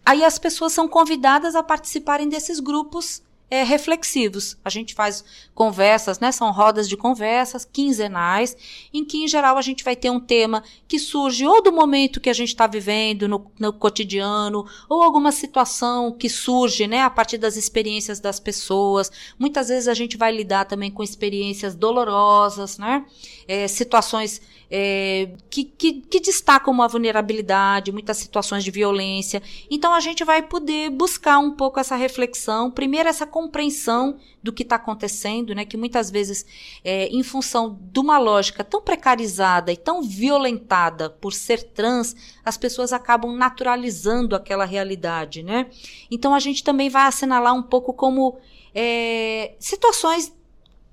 [0.07, 4.57] Aí as pessoas são convidadas a participarem desses grupos é, reflexivos.
[4.63, 5.23] A gente faz
[5.55, 6.31] conversas, né?
[6.31, 8.55] São rodas de conversas quinzenais,
[8.93, 12.19] em que, em geral, a gente vai ter um tema que surge ou do momento
[12.19, 17.01] que a gente está vivendo no, no, cotidiano, ou alguma situação que surge, né?
[17.01, 19.11] A partir das experiências das pessoas.
[19.39, 23.05] Muitas vezes a gente vai lidar também com experiências dolorosas, né?
[23.47, 29.41] É, situações é, que, que, que, destacam uma vulnerabilidade, muitas situações de violência.
[29.69, 34.63] Então a gente vai poder buscar um pouco essa reflexão, primeiro essa compreensão do que
[34.63, 35.63] está acontecendo, né?
[35.63, 36.43] Que muitas vezes,
[36.83, 42.57] é, em função de uma lógica tão precarizada e tão violentada por ser trans, as
[42.57, 45.67] pessoas acabam naturalizando aquela realidade, né?
[46.09, 48.39] Então a gente também vai assinalar um pouco como
[48.73, 50.35] é, situações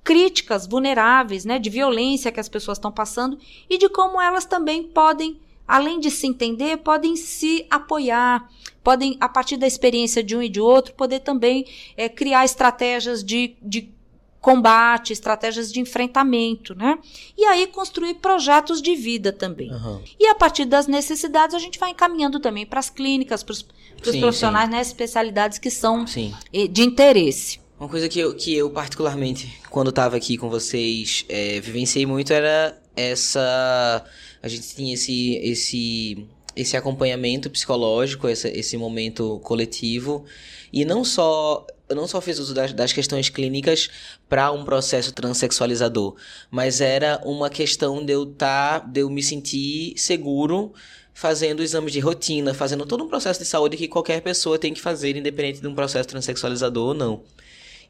[0.03, 3.39] críticas vulneráveis, né, de violência que as pessoas estão passando
[3.71, 8.49] e de como elas também podem, além de se entender, podem se apoiar,
[8.83, 13.25] podem, a partir da experiência de um e de outro, poder também é, criar estratégias
[13.25, 13.93] de, de
[14.41, 16.99] combate, estratégias de enfrentamento, né?
[17.37, 19.73] E aí construir projetos de vida também.
[19.73, 20.03] Uhum.
[20.21, 23.63] E a partir das necessidades a gente vai encaminhando também para as clínicas, para os
[24.03, 24.77] profissionais, sim.
[24.77, 26.35] né, especialidades que são sim.
[26.53, 27.59] de interesse.
[27.81, 32.31] Uma coisa que eu, que eu particularmente, quando estava aqui com vocês, é, vivenciei muito
[32.33, 34.05] era essa.
[34.45, 40.27] A gente tinha esse, esse, esse acompanhamento psicológico, esse, esse momento coletivo.
[40.71, 41.67] E não só.
[41.89, 43.89] Eu não só fiz uso das, das questões clínicas
[44.29, 46.17] para um processo transexualizador,
[46.51, 50.75] mas era uma questão de eu tá, de eu me sentir seguro
[51.15, 54.81] fazendo exames de rotina, fazendo todo um processo de saúde que qualquer pessoa tem que
[54.81, 57.23] fazer, independente de um processo transexualizador ou não.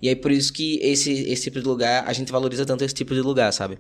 [0.01, 2.95] E aí por isso que esse, esse tipo de lugar, a gente valoriza tanto esse
[2.95, 3.79] tipo de lugar, sabe?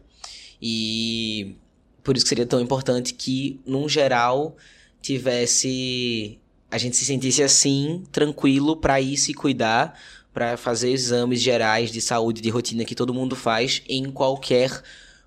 [0.61, 1.57] E
[2.05, 4.57] por isso que seria tão importante que, num geral,
[5.01, 6.39] tivesse.
[6.71, 9.99] A gente se sentisse assim, tranquilo, para ir se cuidar,
[10.33, 14.83] para fazer exames gerais de saúde, de rotina que todo mundo faz em qualquer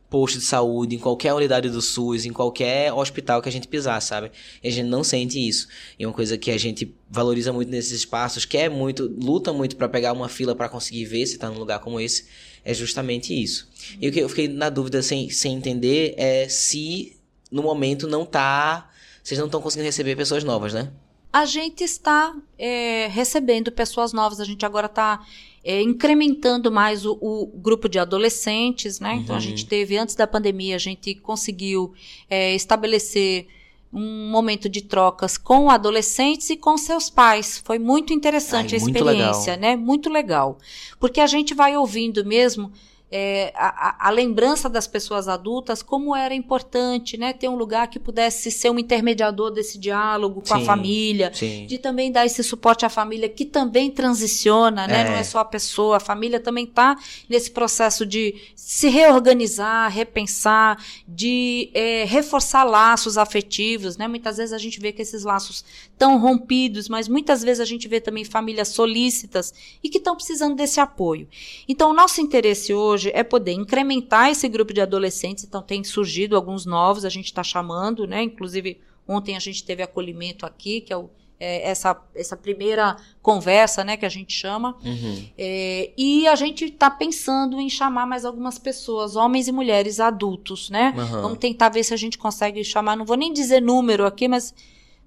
[0.10, 4.02] posto de saúde, em qualquer unidade do SUS, em qualquer hospital que a gente pisar,
[4.02, 4.32] sabe?
[4.64, 5.68] E a gente não sente isso.
[5.98, 9.76] E é uma coisa que a gente valoriza muito nesses espaços, quer muito, luta muito
[9.76, 12.26] para pegar uma fila para conseguir ver se tá num lugar como esse,
[12.68, 13.66] é justamente isso.
[14.02, 17.16] E o que eu fiquei na dúvida sem, sem entender é se
[17.50, 18.92] no momento não tá,
[19.24, 20.92] vocês não estão conseguindo receber pessoas novas, né?
[21.32, 25.26] A gente está é, recebendo pessoas novas, a gente agora está
[25.64, 29.14] é, incrementando mais o, o, grupo de adolescentes, né?
[29.14, 29.22] Uhum.
[29.22, 29.70] Então a gente uhum.
[29.70, 31.94] teve, antes da pandemia, a gente conseguiu
[32.30, 33.48] é, estabelecer
[33.92, 37.62] um momento de trocas com adolescentes e com seus pais.
[37.64, 39.76] Foi muito interessante Ai, a experiência, muito né?
[39.76, 40.58] Muito legal.
[41.00, 42.72] Porque a gente vai ouvindo mesmo
[43.10, 48.00] é, a, a, lembrança das pessoas adultas, como era importante, né, ter um lugar que
[48.00, 51.66] pudesse ser um intermediador desse diálogo com sim, a família, sim.
[51.66, 55.04] de também dar esse suporte à família que também transiciona, né, é.
[55.06, 56.98] não é só a pessoa, a família também está
[57.30, 64.58] nesse processo de se reorganizar, repensar, de é, reforçar laços afetivos, né, muitas vezes a
[64.58, 65.64] gente vê que esses laços
[65.98, 70.56] estão rompidos, mas muitas vezes a gente vê também famílias solícitas e que estão precisando
[70.56, 71.28] desse apoio.
[71.68, 75.84] Então, o nosso interesse hoje hoje é poder incrementar esse grupo de adolescentes, então tem
[75.84, 78.24] surgido alguns novos, a gente está chamando, né?
[78.24, 83.84] Inclusive, ontem a gente teve acolhimento aqui, que é, o, é essa, essa primeira conversa,
[83.84, 84.76] né, que a gente chama.
[84.84, 85.26] Uhum.
[85.38, 90.70] É, e a gente está pensando em chamar mais algumas pessoas, homens e mulheres adultos,
[90.70, 90.94] né?
[90.98, 91.22] Uhum.
[91.22, 94.54] Vamos tentar ver se a gente consegue chamar, não vou nem dizer número aqui, mas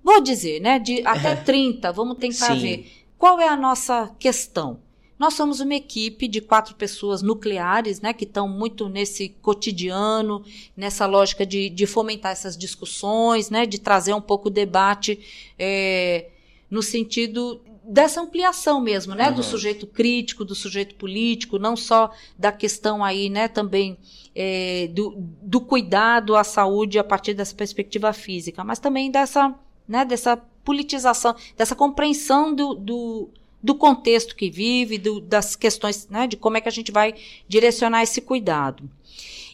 [0.02, 0.78] vou dizer, né?
[0.78, 2.60] De até 30, vamos tentar Sim.
[2.60, 2.92] ver.
[3.18, 4.80] Qual é a nossa questão?
[5.20, 10.42] Nós somos uma equipe de quatro pessoas nucleares, né, que estão muito nesse cotidiano,
[10.74, 15.20] nessa lógica de, de fomentar essas discussões, né, de trazer um pouco o debate
[15.58, 16.30] é,
[16.70, 19.34] no sentido dessa ampliação mesmo, né, uhum.
[19.34, 23.98] do sujeito crítico, do sujeito político, não só da questão aí, né, também
[24.34, 29.54] é, do, do cuidado à saúde a partir dessa perspectiva física, mas também dessa,
[29.90, 33.30] né, dessa politização, dessa compreensão do, do
[33.62, 37.14] do contexto que vive, do, das questões, né, de como é que a gente vai
[37.46, 38.90] direcionar esse cuidado.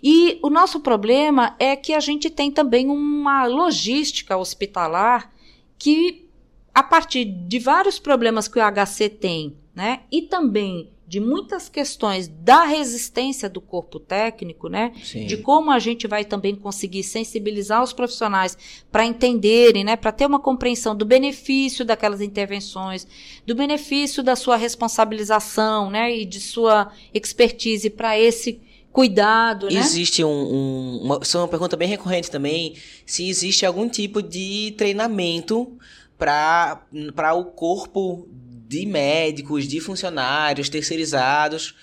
[0.03, 5.33] E o nosso problema é que a gente tem também uma logística hospitalar
[5.77, 6.25] que,
[6.73, 12.27] a partir de vários problemas que o HC tem, né, e também de muitas questões
[12.27, 14.93] da resistência do corpo técnico, né?
[15.05, 15.27] Sim.
[15.27, 18.59] De como a gente vai também conseguir sensibilizar os profissionais
[18.91, 19.95] para entenderem, né?
[19.95, 23.07] Para ter uma compreensão do benefício daquelas intervenções,
[23.47, 26.17] do benefício da sua responsabilização, né?
[26.17, 28.61] E de sua expertise para esse
[28.93, 29.79] cuidado, né?
[29.79, 34.23] Existe um, um uma, isso é uma pergunta bem recorrente também, se existe algum tipo
[34.23, 35.77] de treinamento
[36.19, 38.27] para o corpo
[38.69, 41.75] de médicos, de funcionários terceirizados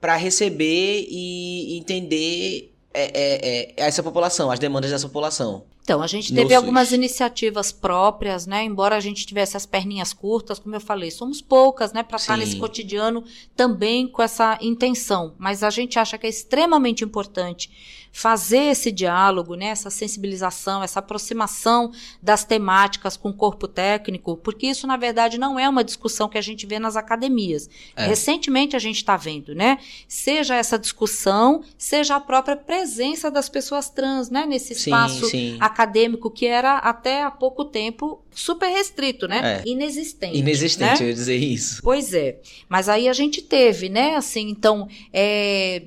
[0.00, 5.64] para receber e entender é, é, é, essa população, as demandas dessa população.
[5.82, 8.62] Então, a gente teve algumas iniciativas próprias, né?
[8.62, 12.02] Embora a gente tivesse as perninhas curtas, como eu falei, somos poucas, né?
[12.02, 13.24] Para estar nesse cotidiano
[13.56, 15.34] também com essa intenção.
[15.38, 17.70] Mas a gente acha que é extremamente importante
[18.18, 24.66] fazer esse diálogo, né, essa sensibilização, essa aproximação das temáticas com o corpo técnico, porque
[24.66, 27.70] isso, na verdade, não é uma discussão que a gente vê nas academias.
[27.94, 28.06] É.
[28.06, 29.78] Recentemente a gente está vendo, né?
[30.08, 35.56] Seja essa discussão, seja a própria presença das pessoas trans, né, nesse espaço sim, sim.
[35.60, 39.62] acadêmico que era até há pouco tempo super restrito, né?
[39.64, 39.68] É.
[39.68, 40.36] Inexistente.
[40.36, 41.04] Inexistente, né?
[41.04, 41.80] eu ia dizer isso.
[41.84, 42.40] Pois é.
[42.68, 44.16] Mas aí a gente teve, né?
[44.16, 45.84] Assim, então, é...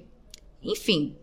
[0.64, 1.18] enfim,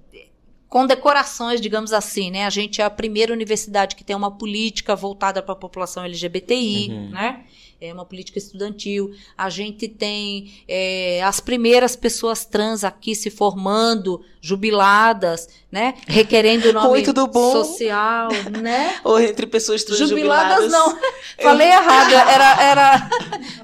[0.69, 2.45] condecorações, digamos assim, né?
[2.45, 6.91] A gente é a primeira universidade que tem uma política voltada para a população LGBTI,
[6.91, 7.11] uhum.
[7.11, 7.45] né?
[7.81, 9.15] É uma política estudantil.
[9.37, 15.95] A gente tem é, as primeiras pessoas trans aqui se formando, jubiladas, né?
[16.07, 17.53] Requerendo nome Oi, tudo bom?
[17.53, 18.97] social, né?
[19.05, 20.65] Ou entre pessoas trans jubiladas.
[20.65, 20.99] Jubiladas não.
[21.41, 22.13] Falei errado.
[22.13, 23.11] Era, era.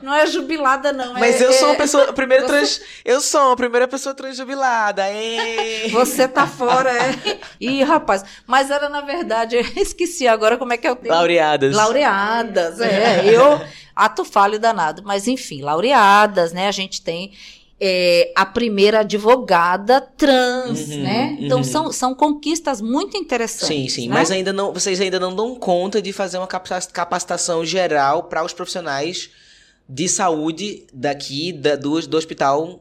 [0.03, 1.15] Não é jubilada, não.
[1.15, 2.11] Mas é, eu sou a pessoa.
[2.11, 2.53] A primeira você...
[2.53, 2.81] trans.
[3.05, 5.03] Eu sou a primeira pessoa trans jubilada.
[5.91, 7.39] Você tá fora, é.
[7.61, 8.25] Ih, rapaz.
[8.47, 11.17] Mas era, na verdade, eu esqueci agora como é que é o termo.
[11.17, 11.75] Laureadas.
[11.75, 13.25] Laureadas, é.
[13.27, 13.61] Eu
[13.95, 15.03] ato falho danado.
[15.05, 16.69] Mas, enfim, laureadas, né?
[16.69, 17.33] A gente tem
[17.81, 21.37] é, a primeira advogada trans, uhum, né?
[21.41, 21.65] Então uhum.
[21.65, 23.67] são, são conquistas muito interessantes.
[23.67, 24.15] Sim, sim, né?
[24.15, 28.53] mas ainda não, vocês ainda não dão conta de fazer uma capacitação geral para os
[28.53, 29.31] profissionais
[29.89, 32.81] de saúde daqui da, do, do hospital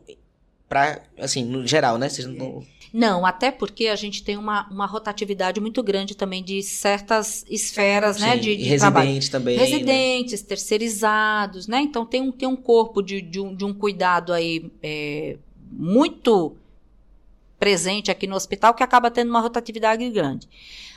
[0.70, 2.10] para assim, no geral, né?
[2.10, 6.62] Vocês não, não, até porque a gente tem uma, uma rotatividade muito grande também de
[6.62, 8.38] certas esferas, né, Sim, né?
[8.38, 9.58] De, de residentes também.
[9.58, 9.64] Né?
[9.64, 10.48] Residentes, né?
[10.48, 11.82] terceirizados, né?
[11.82, 15.38] Então tem um, tem um corpo de, de, um, de um cuidado aí é,
[15.72, 16.56] muito
[17.58, 20.48] presente aqui no hospital que acaba tendo uma rotatividade grande.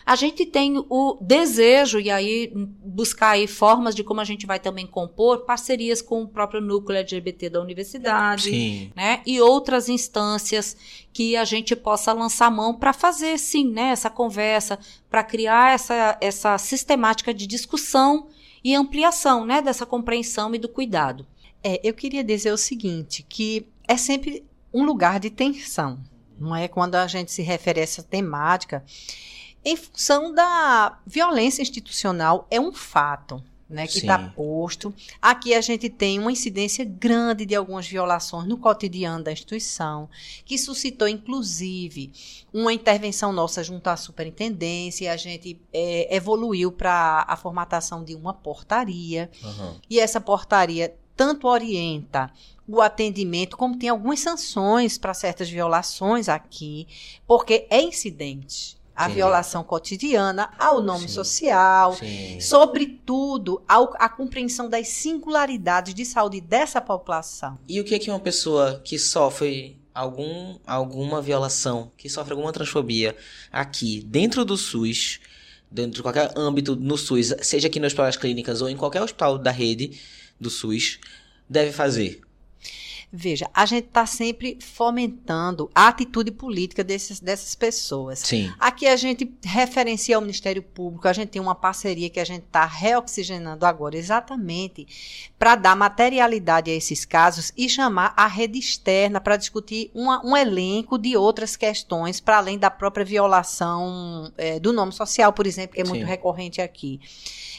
[0.07, 4.61] A gente tem o desejo, e aí buscar aí formas de como a gente vai
[4.61, 8.93] também compor parcerias com o próprio núcleo LGBT da universidade, sim.
[8.95, 9.21] né?
[9.27, 10.77] E outras instâncias
[11.13, 13.89] que a gente possa lançar mão para fazer, sim, né?
[13.89, 14.79] Essa conversa,
[15.11, 18.29] para criar essa, essa sistemática de discussão
[18.63, 19.61] e ampliação, né?
[19.61, 21.27] Dessa compreensão e do cuidado.
[21.65, 25.99] É, eu queria dizer o seguinte, que é sempre um lugar de tensão,
[26.39, 26.69] não é?
[26.69, 28.85] Quando a gente se refere a essa temática,
[29.67, 33.43] em função da violência institucional, é um fato.
[33.69, 34.95] Né, que está posto.
[35.21, 40.09] Aqui a gente tem uma incidência grande de algumas violações no cotidiano da instituição,
[40.45, 42.13] que suscitou, inclusive,
[42.55, 45.13] uma intervenção nossa junto à superintendência.
[45.13, 49.29] A gente é, evoluiu para a formatação de uma portaria.
[49.43, 49.81] Uhum.
[49.91, 52.31] E essa portaria tanto orienta
[52.69, 56.87] o atendimento, como tem algumas sanções para certas violações aqui,
[57.27, 59.15] porque é incidente a Sim.
[59.15, 61.15] violação cotidiana ao nome Sim.
[61.15, 62.41] social, Sim.
[62.41, 67.59] sobretudo ao, a compreensão das singularidades de saúde dessa população.
[67.69, 72.53] E o que é que uma pessoa que sofre algum, alguma violação, que sofre alguma
[72.53, 73.15] transfobia
[73.53, 75.21] aqui dentro do SUS,
[75.71, 79.37] dentro de qualquer âmbito no SUS, seja aqui nas hospitais clínicas ou em qualquer hospital
[79.37, 80.01] da rede
[80.41, 80.99] do SUS,
[81.49, 82.26] deve fazer?
[83.19, 88.19] Veja, a gente está sempre fomentando a atitude política desses, dessas pessoas.
[88.19, 88.53] Sim.
[88.61, 92.43] Aqui a gente referencia ao Ministério Público, a gente tem uma parceria que a gente
[92.43, 94.87] está reoxigenando agora, exatamente
[95.39, 100.37] para dar materialidade a esses casos e chamar a rede externa para discutir uma, um
[100.37, 105.75] elenco de outras questões, para além da própria violação é, do nome social, por exemplo,
[105.75, 106.11] que é muito Sim.
[106.11, 107.01] recorrente aqui.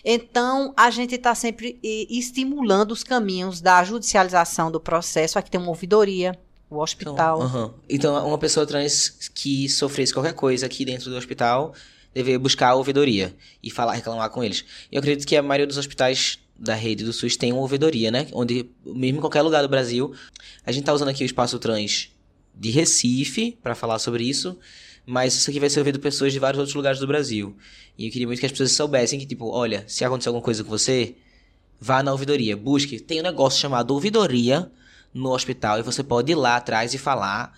[0.04, 5.38] Então, a gente está sempre estimulando os caminhos da judicialização do processo.
[5.38, 6.38] Aqui tem uma ouvidoria,
[6.70, 7.46] o hospital.
[7.46, 11.74] Então, então, uma pessoa trans que sofresse qualquer coisa aqui dentro do hospital
[12.14, 14.66] deveria buscar a ouvidoria e falar, reclamar com eles.
[14.92, 18.28] Eu acredito que a maioria dos hospitais da rede do SUS tem uma ouvidoria, né?
[18.34, 20.14] Onde, mesmo em qualquer lugar do Brasil,
[20.66, 22.12] a gente está usando aqui o espaço trans
[22.56, 24.58] de Recife para falar sobre isso,
[25.08, 27.56] mas isso aqui vai ser ouvido pessoas de vários outros lugares do Brasil.
[27.98, 30.65] E eu queria muito que as pessoas soubessem que, tipo, olha, se acontecer alguma coisa
[30.65, 31.15] com você,
[31.80, 33.00] vá na ouvidoria, busque.
[33.00, 34.70] Tem um negócio chamado ouvidoria
[35.13, 37.58] no hospital e você pode ir lá atrás e falar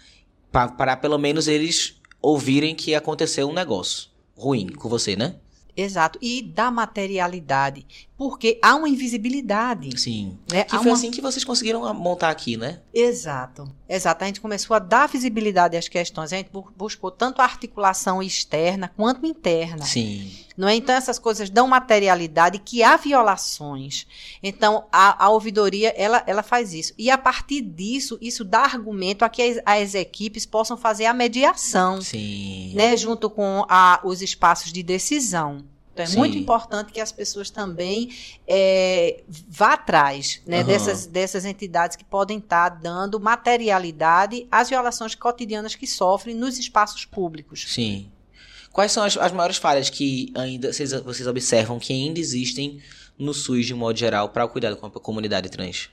[0.52, 5.38] para pelo menos eles ouvirem que aconteceu um negócio ruim com você, né?
[5.76, 6.20] Exato.
[6.22, 7.86] E da materialidade.
[8.20, 9.98] Porque há uma invisibilidade.
[9.98, 10.38] Sim.
[10.52, 10.66] Né?
[10.66, 10.98] Que há foi uma...
[10.98, 12.82] assim que vocês conseguiram montar aqui, né?
[12.94, 13.74] Exato.
[13.88, 14.26] Exato.
[14.26, 16.34] A gente começou a dar visibilidade às questões.
[16.34, 19.86] A gente buscou tanto a articulação externa quanto interna.
[19.86, 20.30] Sim.
[20.58, 20.76] Não é?
[20.76, 24.06] Então, essas coisas dão materialidade que há violações.
[24.44, 26.94] Então, a, a ouvidoria, ela, ela faz isso.
[26.98, 31.14] E a partir disso, isso dá argumento a que as, as equipes possam fazer a
[31.14, 32.02] mediação.
[32.02, 32.74] Sim.
[32.76, 35.64] Né, junto com a, os espaços de decisão.
[36.00, 36.18] Então, é Sim.
[36.18, 38.10] muito importante que as pessoas também
[38.48, 40.68] é, vá atrás né, Aham.
[40.68, 47.06] dessas, dessas entidades que podem estar dando materialidade às violações cotidianas que sofrem nos espaços
[47.06, 47.66] públicos.
[47.68, 48.10] Sim.
[48.72, 52.82] Quais são as, as maiores falhas que ainda vocês, vocês observam que ainda existem
[53.18, 55.90] no SUS de um modo geral para o cuidado com a comunidade trans?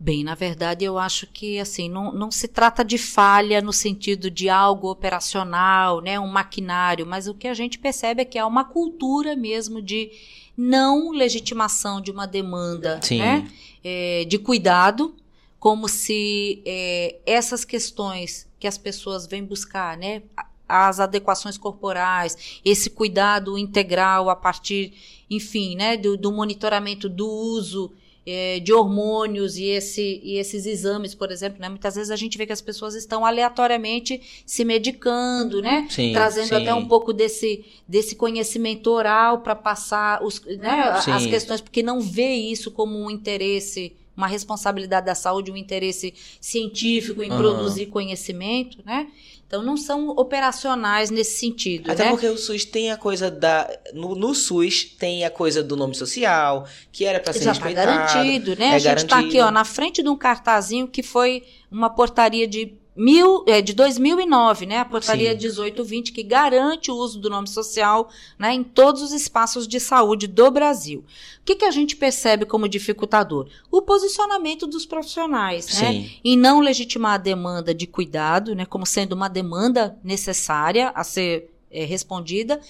[0.00, 4.30] Bem, na verdade, eu acho que assim não, não se trata de falha no sentido
[4.30, 8.46] de algo operacional, né, um maquinário, mas o que a gente percebe é que há
[8.46, 10.12] uma cultura mesmo de
[10.56, 13.18] não legitimação de uma demanda, Sim.
[13.18, 13.50] né,
[13.82, 15.16] é, de cuidado,
[15.58, 20.22] como se é, essas questões que as pessoas vêm buscar, né,
[20.68, 24.92] as adequações corporais, esse cuidado integral a partir,
[25.28, 27.92] enfim, né, do, do monitoramento do uso
[28.30, 31.68] eh, de hormônios e, esse, e esses exames, por exemplo, né?
[31.70, 35.86] Muitas vezes a gente vê que as pessoas estão aleatoriamente se medicando, né?
[35.88, 36.54] Sim, Trazendo sim.
[36.56, 42.02] até um pouco desse, desse conhecimento oral para passar os, né, as questões, porque não
[42.02, 47.38] vê isso como um interesse, uma responsabilidade da saúde, um interesse científico em Aham.
[47.38, 49.08] produzir conhecimento, né?
[49.48, 52.10] Então não são operacionais nesse sentido, Até né?
[52.10, 53.66] porque o SUS tem a coisa da.
[53.94, 57.64] No, no SUS tem a coisa do nome social, que era para ser Já está
[57.64, 57.98] respeitado.
[57.98, 58.66] garantido, né?
[58.66, 62.46] é a gente está aqui, ó, na frente de um cartazinho que foi uma portaria
[62.46, 64.78] de mil, é, de 2009, né?
[64.78, 65.36] A portaria Sim.
[65.36, 70.26] 1820 que garante o uso do nome social, né, em todos os espaços de saúde
[70.26, 71.04] do Brasil.
[71.40, 73.48] O que, que a gente percebe como dificultador?
[73.70, 76.10] O posicionamento dos profissionais, né?
[76.24, 81.50] Em não legitimar a demanda de cuidado, né, como sendo uma demanda necessária a ser
[81.70, 82.60] eh, respondida,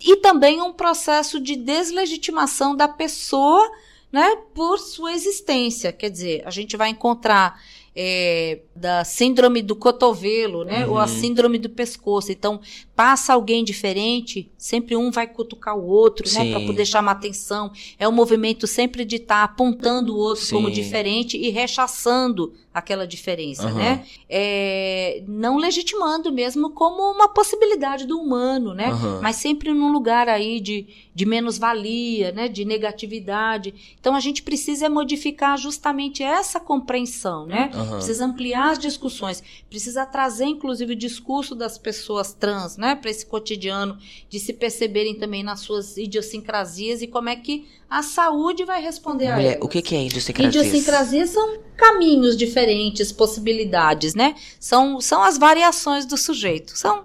[0.00, 3.70] e também um processo de deslegitimação da pessoa,
[4.10, 5.92] né, por sua existência.
[5.92, 7.60] Quer dizer, a gente vai encontrar
[7.94, 11.06] eh, da síndrome do cotovelo, né, ou a Uhum.
[11.08, 12.32] síndrome do pescoço.
[12.32, 12.60] Então,
[12.96, 16.50] passa alguém diferente, sempre um vai cutucar o outro, né, Sim.
[16.50, 17.70] para poder chamar atenção.
[17.98, 20.74] É o movimento sempre de estar apontando o outro como Sim.
[20.74, 23.74] diferente e rechaçando aquela diferença, Aham.
[23.76, 24.04] né?
[24.28, 28.88] É, não legitimando mesmo como uma possibilidade do humano, né?
[28.90, 29.20] Aham.
[29.22, 32.48] Mas sempre num lugar aí de, de menos-valia, né?
[32.48, 33.94] De negatividade.
[34.00, 37.70] Então a gente precisa modificar justamente essa compreensão, né?
[37.94, 43.24] Precisa ampliar as discussões, precisa trazer inclusive o discurso das pessoas trans, né, para esse
[43.26, 43.98] cotidiano,
[44.28, 49.28] de se perceberem também nas suas idiosincrasias e como é que a saúde vai responder
[49.28, 49.64] a Mulher, elas.
[49.64, 50.60] o que, que é idiosincrasia?
[50.60, 54.34] Idiosincrasias são caminhos diferentes, possibilidades, né?
[54.58, 57.04] São, são as variações do sujeito, são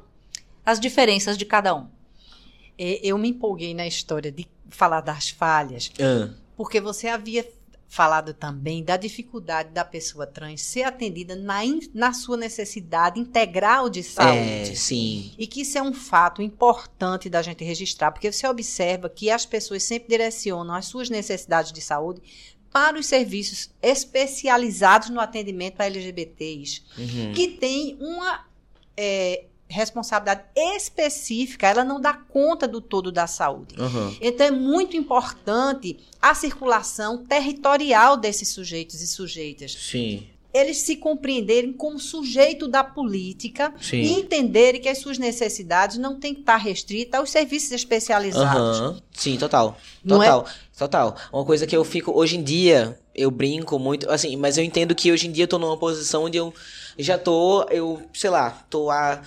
[0.66, 1.88] as diferenças de cada um.
[2.78, 7.45] É, Eu me empolguei na história de falar das falhas, Ah, porque você havia
[7.92, 13.90] falado também da dificuldade da pessoa trans ser atendida na, in- na sua necessidade integral
[13.90, 14.76] de é, saúde.
[14.78, 15.32] sim.
[15.40, 19.44] E que isso é um fato importante da gente registrar, porque você observa que as
[19.46, 22.22] pessoas sempre direcionam as suas necessidades de saúde
[22.72, 27.34] para os serviços especializados no atendimento a LGBTs, Uhum.
[27.34, 28.46] que tem uma
[28.96, 33.76] é, responsabilidade específica, ela não dá conta do todo da saúde.
[33.78, 34.15] Aham.
[34.20, 39.72] Então é muito importante a circulação territorial desses sujeitos e sujeitas.
[39.74, 40.28] Sim.
[40.51, 43.97] Eles se compreenderem como sujeito da política Sim.
[44.01, 48.80] e entenderem que as suas necessidades não têm que estar restritas aos serviços especializados.
[48.80, 48.99] Aham.
[49.13, 49.78] Sim, total.
[50.03, 50.45] É- Total.
[50.76, 51.15] Total.
[51.32, 52.11] Uma coisa que eu fico.
[52.17, 54.09] Hoje em dia, eu brinco muito.
[54.09, 56.51] Assim, mas eu entendo que hoje em dia eu tô numa posição onde eu
[56.97, 57.63] já tô.
[57.70, 59.22] Eu, sei lá, tô há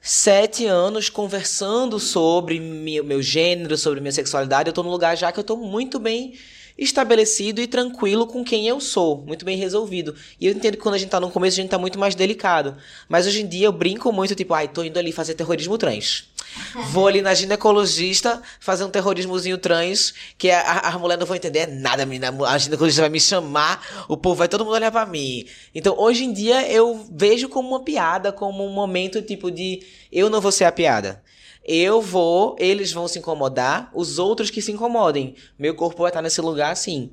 [0.00, 4.68] sete anos conversando sobre mi- meu gênero, sobre minha sexualidade.
[4.68, 6.34] Eu tô num lugar já que eu tô muito bem
[6.78, 10.14] estabelecido e tranquilo com quem eu sou, muito bem resolvido.
[10.40, 12.14] E eu entendo que quando a gente tá no começo, a gente tá muito mais
[12.14, 12.76] delicado.
[13.08, 16.28] Mas hoje em dia eu brinco muito, tipo, ai, tô indo ali fazer terrorismo trans.
[16.90, 21.38] Vou ali na ginecologista fazer um terrorismozinho trans, que a, a, a mulher não vai
[21.38, 22.34] entender nada, menina.
[22.46, 25.46] A ginecologista vai me chamar, o povo vai todo mundo olhar pra mim.
[25.74, 30.30] Então, hoje em dia, eu vejo como uma piada, como um momento tipo de eu
[30.30, 31.22] não vou ser a piada.
[31.70, 35.34] Eu vou, eles vão se incomodar, os outros que se incomodem.
[35.58, 37.10] Meu corpo vai estar nesse lugar, sim.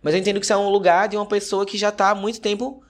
[0.00, 2.14] Mas eu entendo que isso é um lugar de uma pessoa que já tá há
[2.14, 2.84] muito tempo.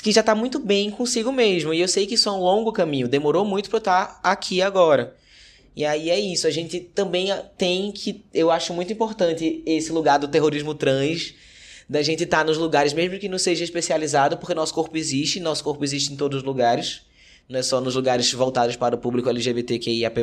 [0.00, 1.74] que já tá muito bem consigo mesmo.
[1.74, 3.08] E eu sei que isso é um longo caminho.
[3.08, 5.16] Demorou muito pra eu estar aqui agora.
[5.74, 6.46] E aí é isso.
[6.46, 8.24] A gente também tem que.
[8.32, 11.34] Eu acho muito importante esse lugar do terrorismo trans.
[11.88, 15.64] Da gente estar nos lugares, mesmo que não seja especializado, porque nosso corpo existe, nosso
[15.64, 17.02] corpo existe em todos os lugares.
[17.50, 20.20] Não é só nos lugares voltados para o público LGBTQIAP+.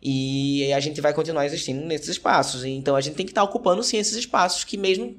[0.00, 2.64] E a gente vai continuar existindo nesses espaços.
[2.64, 5.16] Então a gente tem que estar tá ocupando sim esses espaços que mesmo,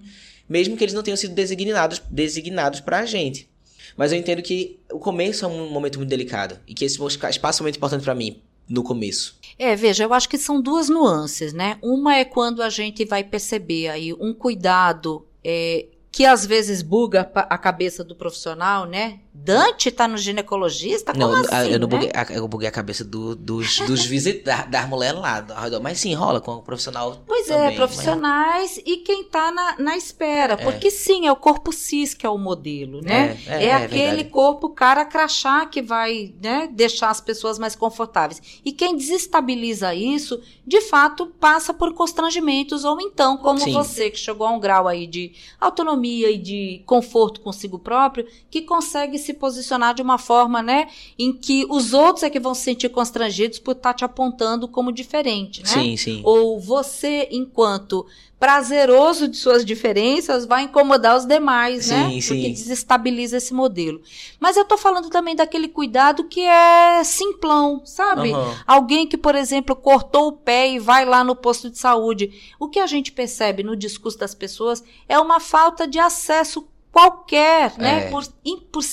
[0.48, 3.50] mesmo que eles não tenham sido designados, designados para a gente.
[3.98, 6.98] Mas eu entendo que o começo é um momento muito delicado e que esse
[7.30, 9.38] espaço é muito importante para mim no começo.
[9.60, 11.78] É, veja, eu acho que são duas nuances, né?
[11.82, 17.30] Uma é quando a gente vai perceber aí um cuidado é, que às vezes buga
[17.34, 19.20] a cabeça do profissional, né?
[19.36, 21.12] Dante tá no ginecologista?
[21.12, 21.98] Como não, assim, eu não né?
[21.98, 25.82] buguei, eu buguei a cabeça do, dos, dos visitantes, das mulheres lá ao redor.
[25.82, 27.24] Mas sim, rola com o profissional.
[27.26, 28.84] Pois também, é, profissionais mas...
[28.86, 30.54] e quem tá na, na espera.
[30.54, 30.58] É.
[30.58, 33.36] Porque sim, é o corpo cis que é o modelo, né?
[33.48, 34.30] É, é, é, é aquele verdade.
[34.30, 38.62] corpo cara crachá que vai né, deixar as pessoas mais confortáveis.
[38.64, 42.86] E quem desestabiliza isso, de fato, passa por constrangimentos.
[42.86, 43.74] Ou então, como sim.
[43.74, 48.62] você, que chegou a um grau aí de autonomia e de conforto consigo próprio, que
[48.62, 52.62] consegue se posicionar de uma forma, né, em que os outros é que vão se
[52.62, 55.70] sentir constrangidos por estar tá te apontando como diferente, né?
[55.70, 56.22] Sim, sim.
[56.24, 58.06] Ou você, enquanto
[58.44, 62.20] prazeroso de suas diferenças, vai incomodar os demais, sim, né?
[62.20, 62.28] Sim.
[62.28, 64.02] Porque desestabiliza esse modelo.
[64.38, 68.34] Mas eu tô falando também daquele cuidado que é simplão, sabe?
[68.34, 68.54] Uhum.
[68.68, 72.34] Alguém que, por exemplo, cortou o pé e vai lá no posto de saúde.
[72.60, 77.76] O que a gente percebe no discurso das pessoas é uma falta de acesso qualquer,
[77.80, 78.06] né?
[78.06, 78.10] É.
[78.12, 78.24] Por,
[78.72, 78.84] por,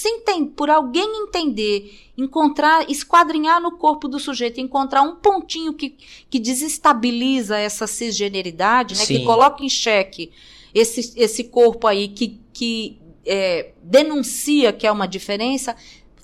[0.56, 5.94] por alguém entender, encontrar, esquadrinhar no corpo do sujeito, encontrar um pontinho que,
[6.30, 9.04] que desestabiliza essa cisgeneridade, né?
[9.04, 10.32] Que coloca em xeque
[10.74, 15.76] esse, esse corpo aí que, que é, denuncia que é uma diferença,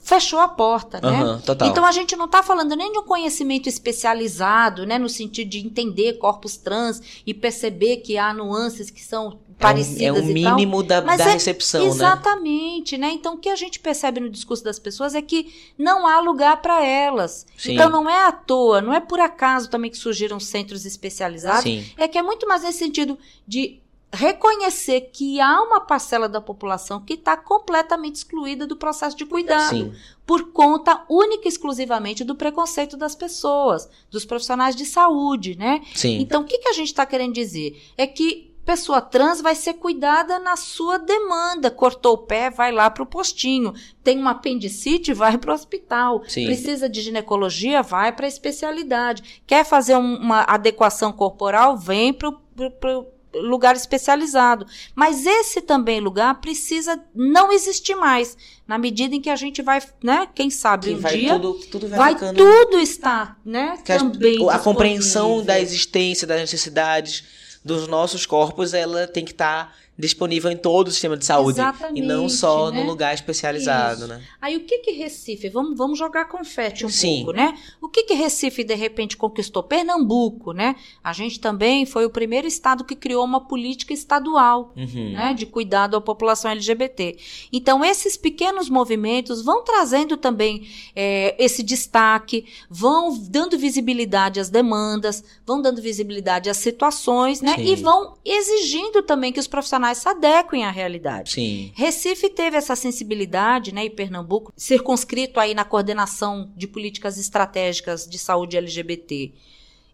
[0.06, 1.24] fechou a porta, né?
[1.24, 5.48] Uhum, então a gente não está falando nem de um conhecimento especializado, né, no sentido
[5.48, 10.20] de entender corpos trans e perceber que há nuances que são parecidas é um, é
[10.20, 11.88] o mínimo da, da é, recepção, né?
[11.88, 13.08] exatamente, né?
[13.08, 13.14] né?
[13.14, 16.62] Então o que a gente percebe no discurso das pessoas é que não há lugar
[16.62, 17.44] para elas.
[17.58, 17.74] Sim.
[17.74, 21.64] Então não é à toa, não é por acaso também que surgiram centros especializados.
[21.64, 21.84] Sim.
[21.96, 23.80] É que é muito mais nesse sentido de
[24.12, 29.70] reconhecer que há uma parcela da população que está completamente excluída do processo de cuidado.
[29.70, 29.94] Sim.
[30.24, 35.82] Por conta única e exclusivamente do preconceito das pessoas, dos profissionais de saúde, né?
[35.94, 36.18] Sim.
[36.18, 37.80] Então, o que, que a gente está querendo dizer?
[37.96, 41.70] É que pessoa trans vai ser cuidada na sua demanda.
[41.70, 43.72] Cortou o pé, vai lá para o postinho.
[44.02, 46.22] Tem uma apendicite, vai para o hospital.
[46.26, 46.46] Sim.
[46.46, 49.42] Precisa de ginecologia, vai para a especialidade.
[49.46, 54.66] Quer fazer um, uma adequação corporal, vem para o lugar especializado.
[54.94, 58.36] Mas esse também lugar precisa não existir mais.
[58.66, 60.28] Na medida em que a gente vai, né?
[60.34, 62.36] Quem sabe um dia tudo, tudo vai, vai ficando...
[62.36, 63.78] tudo estar, né?
[63.84, 67.24] Que também a, a compreensão da existência das necessidades
[67.64, 71.58] dos nossos corpos, ela tem que estar tá disponível em todo o sistema de saúde
[71.58, 72.80] Exatamente, e não só né?
[72.80, 74.06] no lugar especializado, Isso.
[74.08, 74.22] né?
[74.40, 77.24] Aí o que que Recife, vamos, vamos jogar confete um Sim.
[77.24, 77.56] pouco, né?
[77.80, 79.62] O que que Recife de repente conquistou?
[79.62, 80.76] Pernambuco, né?
[81.02, 85.12] A gente também foi o primeiro estado que criou uma política estadual, uhum.
[85.12, 87.16] né, de cuidado à população LGBT.
[87.52, 95.24] Então esses pequenos movimentos vão trazendo também é, esse destaque, vão dando visibilidade às demandas,
[95.46, 97.54] vão dando visibilidade às situações, né?
[97.56, 97.64] Sim.
[97.64, 101.32] E vão exigindo também que os profissionais profissionais se adequem à realidade.
[101.32, 101.72] Sim.
[101.74, 108.18] Recife teve essa sensibilidade, né, e Pernambuco, circunscrito aí na coordenação de políticas estratégicas de
[108.18, 109.32] saúde LGBT.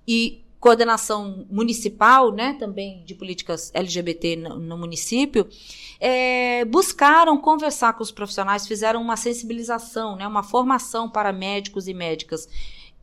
[0.07, 5.49] E coordenação municipal, né, também de políticas LGBT no, no município,
[5.99, 11.95] é, buscaram conversar com os profissionais, fizeram uma sensibilização, né, uma formação para médicos e
[11.95, 12.49] médicas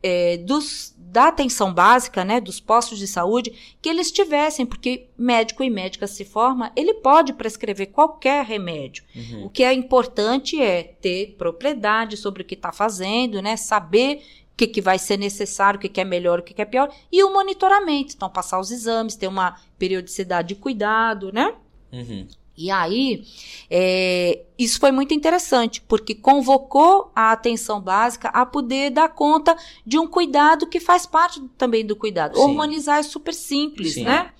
[0.02, 5.62] é, dos, da atenção básica, né, dos postos de saúde, que eles tivessem, porque médico
[5.62, 9.04] e médica se forma, ele pode prescrever qualquer remédio.
[9.14, 9.46] Uhum.
[9.46, 14.22] O que é importante é ter propriedade sobre o que está fazendo, né, saber
[14.52, 16.66] o que, que vai ser necessário, o que, que é melhor, o que, que é
[16.66, 18.14] pior, e o monitoramento.
[18.14, 21.54] Então, passar os exames, ter uma periodicidade de cuidado, né?
[21.92, 22.26] Uhum.
[22.60, 23.24] E aí,
[23.70, 29.56] é, isso foi muito interessante, porque convocou a atenção básica a poder dar conta
[29.86, 32.36] de um cuidado que faz parte também do cuidado.
[32.36, 32.42] Sim.
[32.42, 34.04] Hormonizar é super simples, Sim.
[34.04, 34.30] né?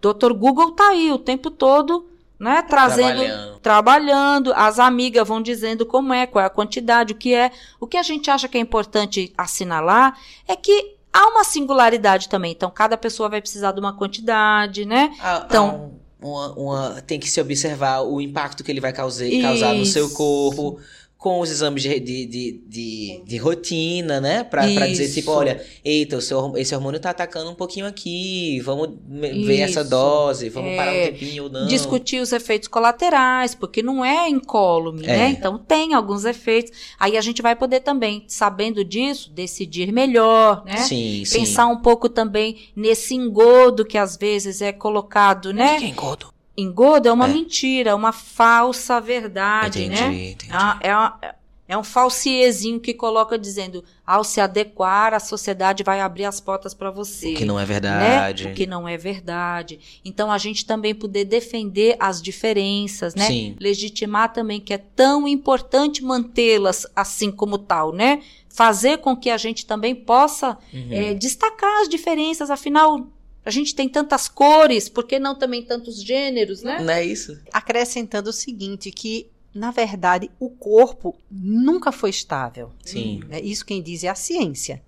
[0.00, 2.08] Doutor Google tá aí o tempo todo,
[2.38, 2.62] né?
[2.62, 3.58] Trazendo, trabalhando.
[3.60, 4.52] trabalhando.
[4.54, 7.52] As amigas vão dizendo como é, qual é a quantidade, o que é.
[7.78, 12.52] O que a gente acha que é importante assinalar é que há uma singularidade também.
[12.52, 15.14] Então, cada pessoa vai precisar de uma quantidade, né?
[15.20, 15.92] Ah, então.
[15.96, 19.86] Ah uma, uma, tem que se observar o impacto que ele vai causar, causar no
[19.86, 20.78] seu corpo,
[21.20, 24.42] com os exames de, de, de, de, de rotina, né?
[24.42, 28.58] Pra, pra dizer, tipo, olha, eita, o seu, esse hormônio tá atacando um pouquinho aqui,
[28.60, 29.46] vamos Isso.
[29.46, 30.76] ver essa dose, vamos é.
[30.76, 31.66] parar um tempinho ou não.
[31.66, 35.08] Discutir os efeitos colaterais, porque não é incólume, é.
[35.08, 35.28] né?
[35.28, 36.72] Então tem alguns efeitos.
[36.98, 40.78] Aí a gente vai poder também, sabendo disso, decidir melhor, né?
[40.78, 41.70] Sim, Pensar sim.
[41.70, 45.76] um pouco também nesse engodo que às vezes é colocado, né?
[45.76, 46.39] O que é engodo?
[46.56, 47.32] Engodo é uma é.
[47.32, 50.30] mentira, uma falsa verdade, entendi, né?
[50.30, 50.52] Entendi.
[50.82, 51.34] É, é,
[51.70, 56.74] é um falsiezinho que coloca dizendo, ao se adequar, a sociedade vai abrir as portas
[56.74, 57.32] para você.
[57.32, 58.44] O que não é verdade.
[58.44, 58.50] Né?
[58.50, 59.78] O que não é verdade.
[60.04, 63.24] Então, a gente também poder defender as diferenças, né?
[63.24, 63.56] Sim.
[63.60, 68.20] Legitimar também que é tão importante mantê-las assim como tal, né?
[68.48, 70.88] Fazer com que a gente também possa uhum.
[70.90, 73.06] é, destacar as diferenças, afinal,
[73.44, 76.80] a gente tem tantas cores, por que não também tantos gêneros, né?
[76.80, 77.38] Não é isso.
[77.52, 82.70] Acrescentando o seguinte, que na verdade o corpo nunca foi estável.
[82.84, 83.20] Sim.
[83.28, 83.40] Né?
[83.40, 84.82] Isso quem diz é a ciência.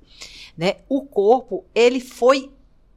[0.56, 0.76] Né?
[0.88, 2.50] O corpo ele foi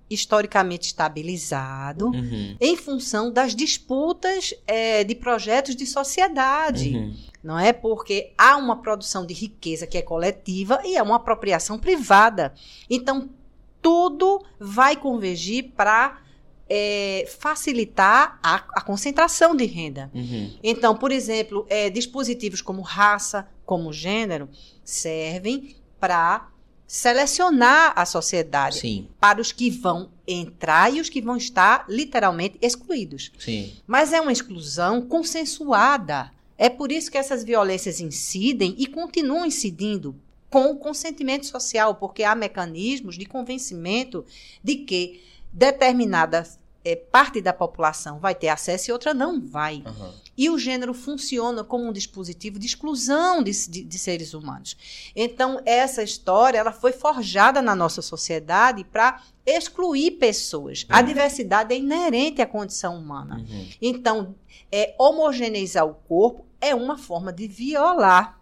[0.09, 2.55] historicamente estabilizado uhum.
[2.59, 6.95] em função das disputas é, de projetos de sociedade.
[6.95, 7.15] Uhum.
[7.43, 11.79] Não é porque há uma produção de riqueza que é coletiva e é uma apropriação
[11.79, 12.53] privada.
[12.89, 13.29] Então,
[13.85, 16.19] tudo vai convergir para
[16.67, 20.09] é, facilitar a, a, concentração de renda.
[20.11, 20.57] Uhum.
[20.63, 24.49] Então, por exemplo, é, dispositivos como raça, como gênero,
[24.83, 26.49] servem para
[26.87, 29.07] selecionar a sociedade Sim.
[29.19, 33.31] para os que vão entrar e os que vão estar literalmente excluídos.
[33.37, 33.71] Sim.
[33.85, 36.31] Mas é uma exclusão consensuada.
[36.57, 40.15] É por isso que essas violências incidem e continuam incidindo
[40.49, 44.25] com o consentimento social, porque há mecanismos de convencimento
[44.63, 46.43] de que determinada
[46.85, 49.83] é, parte da população vai ter acesso e outra não vai.
[49.85, 50.13] Uhum.
[50.37, 54.77] E o gênero funciona como um dispositivo de exclusão de, de, de, seres humanos.
[55.15, 60.83] Então, essa história ela foi forjada na nossa sociedade para excluir pessoas.
[60.83, 60.89] Uhum.
[60.95, 63.37] A diversidade é inerente à condição humana.
[63.37, 63.67] Uhum.
[63.81, 64.35] Então,
[64.71, 68.39] é, homogeneizar o corpo é uma forma de violar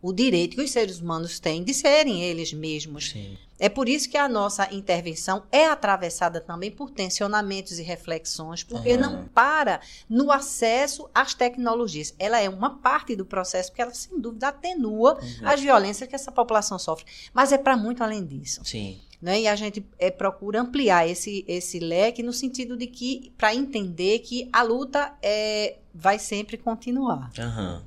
[0.00, 3.10] o direito que os seres humanos têm de serem eles mesmos.
[3.10, 3.36] Sim.
[3.58, 8.92] É por isso que a nossa intervenção é atravessada também por tensionamentos e reflexões, porque
[8.92, 9.00] uhum.
[9.00, 12.14] não para no acesso às tecnologias.
[12.18, 15.48] Ela é uma parte do processo, porque ela, sem dúvida, atenua uhum.
[15.48, 17.06] as violências que essa população sofre.
[17.32, 18.60] Mas é para muito além disso.
[18.62, 19.00] Sim.
[19.20, 19.42] Né?
[19.42, 24.18] E a gente é, procura ampliar esse, esse leque no sentido de que, para entender
[24.20, 27.30] que a luta é, vai sempre continuar.
[27.38, 27.80] Uhum.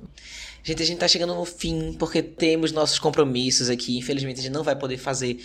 [0.62, 3.96] Gente, a gente tá chegando no fim porque temos nossos compromissos aqui.
[3.96, 5.40] Infelizmente, a gente não vai poder fazer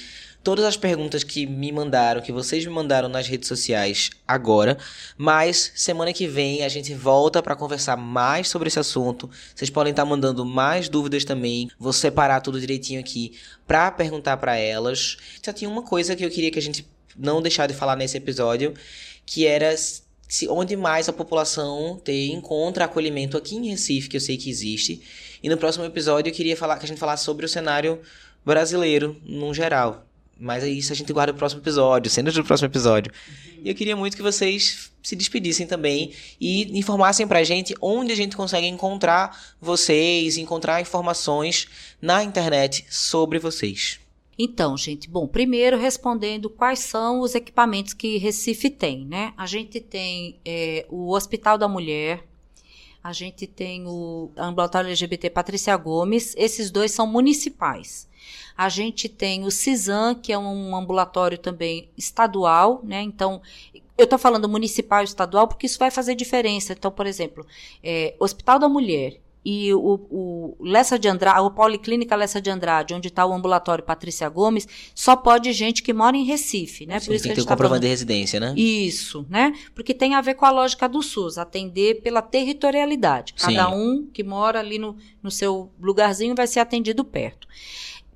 [0.46, 4.78] todas as perguntas que me mandaram, que vocês me mandaram nas redes sociais agora,
[5.18, 9.28] mas semana que vem a gente volta para conversar mais sobre esse assunto.
[9.56, 11.72] Vocês podem estar tá mandando mais dúvidas também.
[11.80, 13.34] Vou separar tudo direitinho aqui
[13.66, 15.18] para perguntar para elas.
[15.43, 16.88] Só tinha uma coisa que eu queria que a gente
[17.18, 18.76] não deixar de falar nesse episódio,
[19.26, 24.22] que era se, onde mais a população tem, encontra acolhimento aqui em Recife, que eu
[24.22, 25.02] sei que existe.
[25.41, 28.00] E no próximo episódio eu queria falar, que a gente falasse sobre o cenário
[28.46, 30.06] brasileiro, no geral.
[30.39, 33.11] Mas é isso a gente guarda o próximo episódio, cenas do próximo episódio.
[33.63, 38.15] E eu queria muito que vocês se despedissem também e informassem pra gente onde a
[38.15, 41.67] gente consegue encontrar vocês, encontrar informações
[42.01, 43.99] na internet sobre vocês.
[44.38, 49.33] Então, gente, bom, primeiro respondendo quais são os equipamentos que Recife tem, né?
[49.38, 52.25] A gente tem é, o Hospital da Mulher,
[53.01, 58.09] a gente tem o ambulatório LGBT Patrícia Gomes, esses dois são municipais.
[58.57, 63.01] A gente tem o CISAM, que é um ambulatório também estadual, né?
[63.01, 63.41] Então,
[63.97, 66.73] eu estou falando municipal e estadual porque isso vai fazer diferença.
[66.73, 67.45] Então, por exemplo,
[67.84, 72.95] é, Hospital da Mulher e o, o Lessa de Andrade, o Policlínica Lessa de Andrade,
[72.95, 76.99] onde está o ambulatório Patrícia Gomes, só pode gente que mora em Recife, né?
[76.99, 78.55] Sim, Por isso tem que ter o tá comprovante de residência, né?
[78.57, 79.53] Isso, né?
[79.76, 83.36] Porque tem a ver com a lógica do SUS, atender pela territorialidade.
[83.36, 83.76] Cada Sim.
[83.76, 87.47] um que mora ali no, no seu lugarzinho vai ser atendido perto.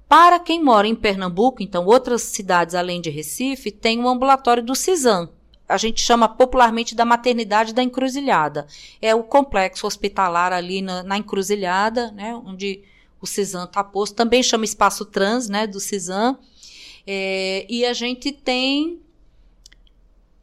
[0.09, 4.75] Para quem mora em Pernambuco, então outras cidades além de Recife, tem o ambulatório do
[4.75, 5.29] CISAM,
[5.69, 8.65] a gente chama popularmente da maternidade da encruzilhada.
[8.99, 12.81] É o complexo hospitalar ali na, na encruzilhada, né, onde
[13.21, 14.15] o CISAM está posto.
[14.15, 16.39] Também chama espaço trans, né, do CISAM.
[17.05, 18.99] É, e a gente tem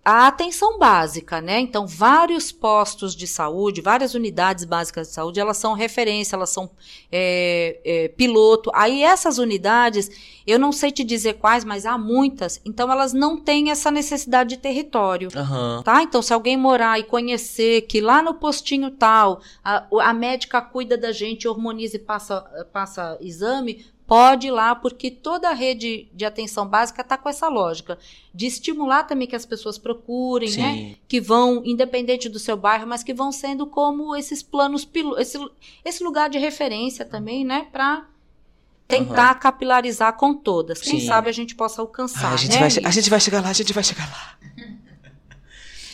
[0.07, 1.59] a atenção básica, né?
[1.59, 6.71] Então, vários postos de saúde, várias unidades básicas de saúde, elas são referência, elas são
[7.11, 8.71] é, é, piloto.
[8.73, 10.09] Aí, essas unidades,
[10.47, 14.51] eu não sei te dizer quais, mas há muitas, então elas não têm essa necessidade
[14.51, 15.83] de território, Aham.
[15.85, 16.01] tá?
[16.05, 20.97] Então, se alguém morar e conhecer que lá no postinho tal, a, a médica cuida
[20.97, 22.43] da gente, hormoniza e passa,
[22.73, 27.49] passa exame, pode ir lá, porque toda a rede de atenção básica está com essa
[27.49, 27.99] lógica
[28.33, 30.73] de estimular também que as pessoas procurem, né?
[30.73, 30.97] Sim.
[31.09, 34.89] Que vão, independente do seu bairro, mas que vão sendo como esses planos,
[35.19, 35.39] esse,
[35.85, 37.67] esse lugar de referência também, né?
[37.73, 38.07] Para
[38.87, 40.81] tentar capilarizar com todas.
[40.81, 41.07] Quem Sim.
[41.07, 42.69] sabe a gente possa alcançar, Ah, a, gente né?
[42.69, 44.39] vai, a gente vai chegar lá, a gente vai chegar lá.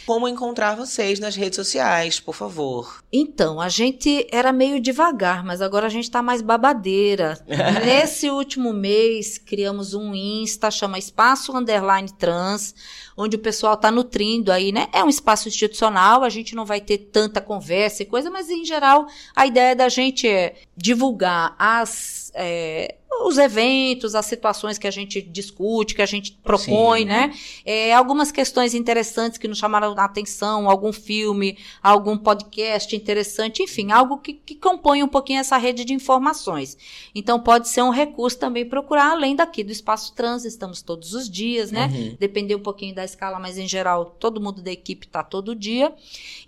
[0.07, 3.03] Como encontrar vocês nas redes sociais, por favor.
[3.13, 7.39] Então, a gente era meio devagar, mas agora a gente tá mais babadeira.
[7.85, 12.75] Nesse último mês, criamos um Insta, chama Espaço Underline Trans,
[13.17, 14.89] onde o pessoal tá nutrindo aí, né?
[14.93, 18.65] É um espaço institucional, a gente não vai ter tanta conversa e coisa, mas em
[18.65, 22.22] geral, a ideia da gente é divulgar as.
[22.35, 27.05] É, os eventos, as situações que a gente discute, que a gente propõe, Sim.
[27.05, 27.33] né?
[27.65, 33.93] É, algumas questões interessantes que nos chamaram a atenção, algum filme, algum podcast interessante, enfim,
[33.93, 36.77] algo que, que compõe um pouquinho essa rede de informações.
[37.15, 41.29] Então, pode ser um recurso também procurar além daqui do espaço trans, estamos todos os
[41.29, 41.87] dias, né?
[41.87, 42.17] Uhum.
[42.19, 45.93] Depender um pouquinho da escala, mas em geral, todo mundo da equipe está todo dia.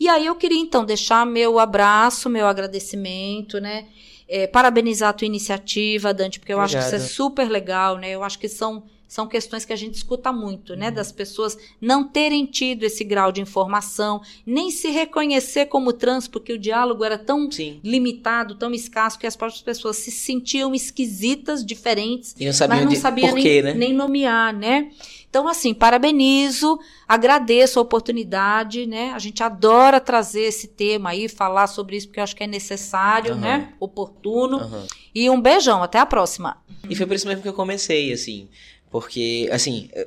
[0.01, 3.87] E aí eu queria, então, deixar meu abraço, meu agradecimento, né?
[4.29, 7.11] É, parabenizar a tua iniciativa, Dante, porque eu acho que isso é Obrigado.
[7.11, 8.11] super legal, né?
[8.11, 8.85] Eu acho que são,
[9.15, 10.91] são questões que a gente escuta muito, né?
[10.91, 16.53] Das pessoas não terem tido esse grau de informação, nem se reconhecer como trans, porque
[16.53, 17.79] o diálogo era tão Sim.
[17.85, 22.87] limitado, tão escasso, que as próprias pessoas se sentiam esquisitas, diferentes, E não sabiam mas
[22.87, 23.73] não de sabia por nem, quê, né?
[23.75, 24.91] nem nomear, né?
[25.31, 29.13] Então, assim, parabenizo, agradeço a oportunidade, né?
[29.13, 32.49] A gente adora trazer esse tema aí, falar sobre isso, porque eu acho que é
[32.49, 33.41] necessário, Aham.
[33.41, 33.75] né?
[33.79, 34.59] Oportuno.
[34.59, 34.87] Aham.
[35.15, 36.57] E um beijão, até a próxima.
[36.91, 38.49] E foi por isso mesmo que eu comecei, assim.
[38.95, 40.07] Porque, assim, eu-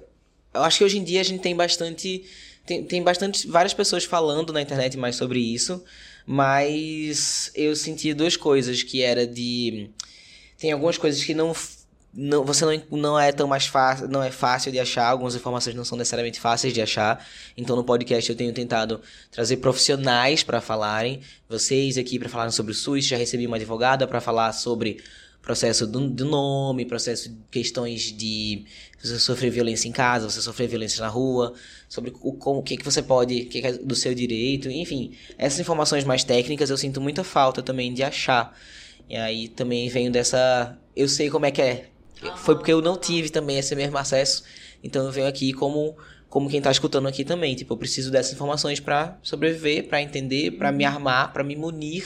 [0.53, 2.23] acho que hoje em dia a gente tem bastante.
[2.65, 3.45] Tem, tem bastante.
[3.45, 5.83] várias pessoas falando na internet mais sobre isso.
[6.25, 9.89] Mas eu senti duas coisas, que era de.
[10.57, 11.53] Tem algumas coisas que não.
[12.13, 14.07] não você não, não é tão mais fácil.
[14.07, 15.07] Não é fácil de achar.
[15.07, 17.27] Algumas informações não são necessariamente fáceis de achar.
[17.57, 21.19] Então no podcast eu tenho tentado trazer profissionais para falarem.
[21.49, 23.03] Vocês aqui para falarem sobre o SUS.
[23.05, 25.03] Já recebi uma advogada para falar sobre
[25.41, 28.65] processo do, nome, processo de questões de
[29.01, 31.53] você sofrer violência em casa, você sofrer violência na rua,
[31.87, 34.69] sobre o, como, o que, que você pode, o que, que é do seu direito,
[34.69, 35.13] enfim.
[35.37, 38.57] Essas informações mais técnicas eu sinto muita falta também de achar.
[39.09, 40.77] E aí também venho dessa.
[40.95, 41.85] Eu sei como é que é.
[42.37, 44.43] Foi porque eu não tive também esse mesmo acesso.
[44.83, 45.95] Então eu venho aqui como,
[46.29, 47.55] como quem tá escutando aqui também.
[47.55, 52.05] Tipo, eu preciso dessas informações para sobreviver, para entender, para me armar, para me munir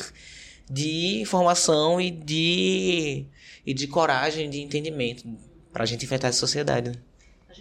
[0.71, 3.25] de informação e de,
[3.65, 5.27] e de coragem, de entendimento,
[5.73, 6.89] pra gente enfrentar essa sociedade.
[6.91, 6.95] né?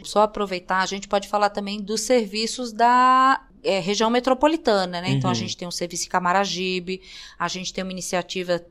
[0.04, 5.10] Só aproveitar, a gente pode falar também dos serviços da é, região metropolitana, né?
[5.10, 5.34] Então a Uhum.
[5.34, 7.02] gente tem um serviço em Camaragibe,
[7.38, 8.64] a gente tem uma iniciativa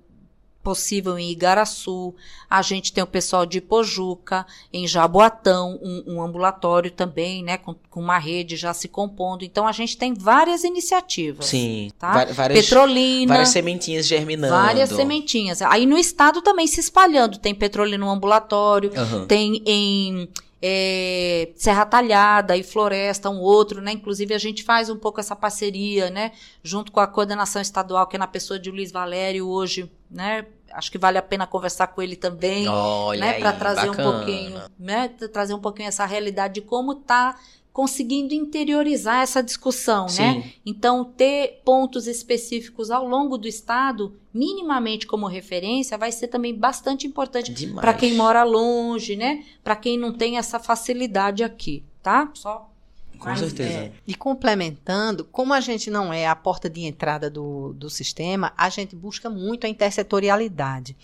[0.63, 2.13] possível em Igaraçu,
[2.49, 7.57] a gente tem o pessoal de Pojuca, em Jaboatão, um, um ambulatório também, né?
[7.57, 9.43] Com, com uma rede já se compondo.
[9.43, 11.45] Então a gente tem várias iniciativas.
[11.45, 12.25] Sim, Tá?
[12.25, 13.33] várias, Petrolina.
[13.33, 14.53] várias sementinhas germinando.
[14.53, 15.61] Várias sementinhas.
[15.61, 17.37] Aí no estado também se espalhando.
[17.37, 19.25] Tem petrolina no ambulatório, Aham.
[19.25, 20.27] tem em
[20.61, 23.91] é, Serra Talhada e Floresta, um outro, né?
[23.91, 26.31] Inclusive a gente faz um pouco essa parceria, né?
[26.63, 30.45] Junto com a coordenação estadual, que é na pessoa de Luiz Valério hoje, né?
[30.71, 34.07] Acho que vale a pena conversar com ele também Olha né, para trazer bacana.
[34.09, 37.39] um pouquinho, né, tra- trazer um pouquinho essa realidade de como tá
[37.79, 40.09] conseguindo interiorizar essa discussão, né?
[40.09, 46.53] Sim, Então, ter pontos específicos ao longo do estado, minimamente como referência, vai ser também
[46.53, 49.45] bastante importante para quem mora longe, né?
[49.63, 52.29] Para quem não tem essa facilidade aqui, tá?
[52.33, 52.69] Só
[53.17, 53.69] Com certeza.
[53.69, 58.51] É, e complementando, como a gente não é a porta de entrada do, do sistema,
[58.57, 60.97] a gente busca muito a intersetorialidade.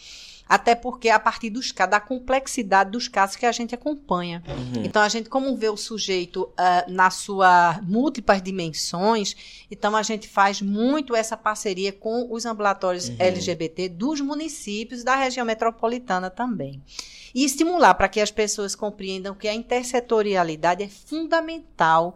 [0.47, 4.43] Até porque a partir dos, da complexidade dos casos que a gente acompanha.
[4.47, 4.83] Uhum.
[4.85, 9.35] Então, a gente, como vê o sujeito ah, na sua múltiplas dimensões,
[9.71, 13.15] então a gente faz muito essa parceria com os ambulatórios Uhum.
[13.19, 16.81] LGBT dos municípios da região metropolitana também.
[17.33, 22.15] e estimular para que as pessoas compreendam que a intersetorialidade é fundamental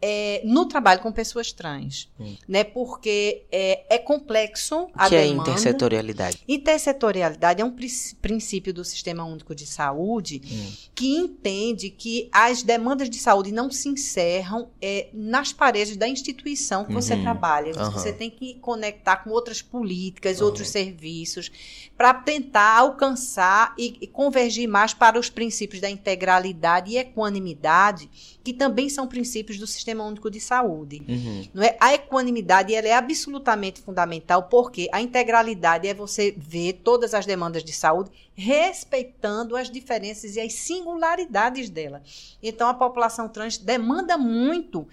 [0.00, 2.36] é, no trabalho com pessoas trans, hum.
[2.46, 2.62] né?
[2.62, 6.38] Porque é, é complexo a que é é intersetorialidade?
[6.46, 7.74] Intersetorialidade é um
[8.20, 10.72] princípio do Sistema Único de Saúde hum.
[10.94, 16.84] que entende que as demandas de saúde não se encerram é, nas paredes da instituição
[16.84, 17.00] que uhum.
[17.00, 17.72] você trabalha.
[17.76, 17.90] Uhum.
[17.90, 20.46] Você tem que conectar com outras políticas, uhum.
[20.46, 21.50] outros serviços,
[21.96, 28.08] para tentar alcançar e, e convergir mais para os princípios da integralidade e equanimidade
[28.44, 31.02] que também são princípios do Sistema Único de Saúde.
[31.08, 31.48] Uhum.
[31.54, 31.76] Não é?
[31.80, 37.64] A equanimidade ela é absolutamente fundamental, porque a integralidade é você ver todas as demandas
[37.64, 42.02] de saúde respeitando as diferenças e as singularidades dela.
[42.42, 44.86] Então, a população trans demanda muito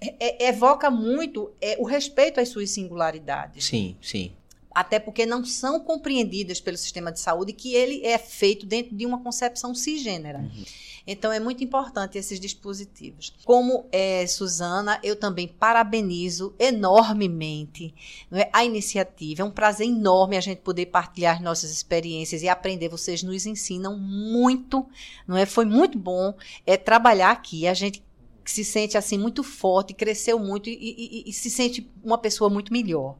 [0.00, 3.64] é, é evoca muito é, o respeito às suas singularidades.
[3.64, 4.32] Sim, sim.
[4.76, 9.06] Até porque não são compreendidas pelo sistema de saúde que ele é feito dentro de
[9.06, 10.40] uma concepção cisgênera.
[10.40, 10.64] Uhum.
[11.06, 13.32] Então, é muito importante esses dispositivos.
[13.42, 17.94] Como é, Suzana, eu também parabenizo enormemente
[18.30, 19.40] é, a iniciativa.
[19.40, 22.90] É um prazer enorme a gente poder partilhar nossas experiências e aprender.
[22.90, 24.84] Vocês nos ensinam muito,
[25.26, 25.46] não é?
[25.46, 26.34] Foi muito bom
[26.66, 27.66] é, trabalhar aqui.
[27.66, 28.04] A gente
[28.44, 32.70] se sente assim muito forte, cresceu muito e, e, e se sente uma pessoa muito
[32.70, 33.16] melhor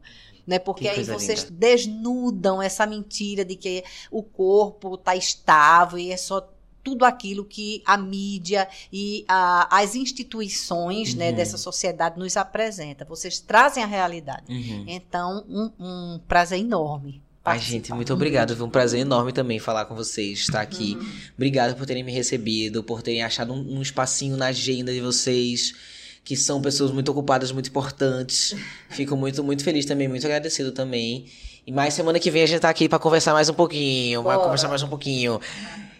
[0.47, 0.57] né?
[0.57, 1.55] Porque aí vocês linda.
[1.57, 6.49] desnudam essa mentira de que o corpo está estável e é só
[6.81, 11.31] tudo aquilo que a mídia e a, as instituições né, uhum.
[11.31, 13.03] né, dessa sociedade nos apresenta.
[13.03, 14.45] Vocês trazem a realidade.
[14.49, 14.85] Uhum.
[14.87, 17.21] Então, um, um prazer enorme.
[17.43, 18.55] Ai, gente, muito obrigado.
[18.55, 20.95] Foi um prazer enorme também falar com vocês, estar aqui.
[20.95, 21.11] Uhum.
[21.35, 25.73] Obrigado por terem me recebido, por terem achado um, um espacinho na agenda de vocês
[26.27, 28.53] que são pessoas muito ocupadas, muito importantes.
[28.91, 31.25] Fico muito, muito feliz também, muito agradecido também.
[31.65, 34.37] E mais semana que vem a gente tá aqui para conversar mais um pouquinho, para
[34.37, 35.39] conversar mais um pouquinho.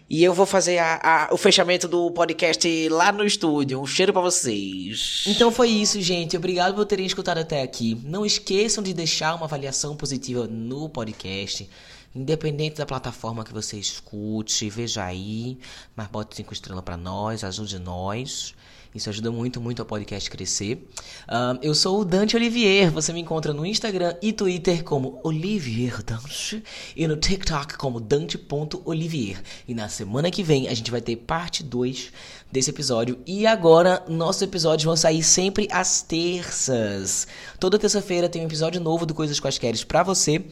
[0.09, 0.99] E eu vou fazer a,
[1.29, 3.81] a, o fechamento do podcast lá no estúdio.
[3.81, 5.23] Um cheiro para vocês.
[5.27, 6.35] Então foi isso, gente.
[6.35, 7.97] Obrigado por terem escutado até aqui.
[8.03, 11.69] Não esqueçam de deixar uma avaliação positiva no podcast.
[12.13, 15.57] Independente da plataforma que você escute, veja aí.
[15.95, 18.53] Mas bote cinco estrelas para nós, ajude nós.
[18.97, 20.89] Isso ajuda muito, muito ao podcast crescer.
[21.27, 22.89] Uh, eu sou o Dante Olivier.
[22.89, 26.63] Você me encontra no Instagram e Twitter como Olivier Dante
[26.95, 29.39] e no TikTok como Dante.olivier.
[29.67, 32.11] E na semana que vem a gente vai ter parte 2
[32.51, 33.19] desse episódio.
[33.27, 37.27] E agora, nossos episódios vão sair sempre às terças.
[37.59, 40.43] Toda terça-feira tem um episódio novo do Coisas Quaisqueres pra você.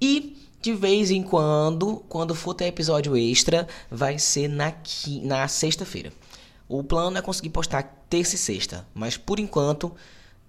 [0.00, 4.72] E de vez em quando, quando for ter episódio extra, vai ser na,
[5.22, 6.10] na sexta-feira.
[6.72, 9.92] O plano é conseguir postar terça e sexta, mas por enquanto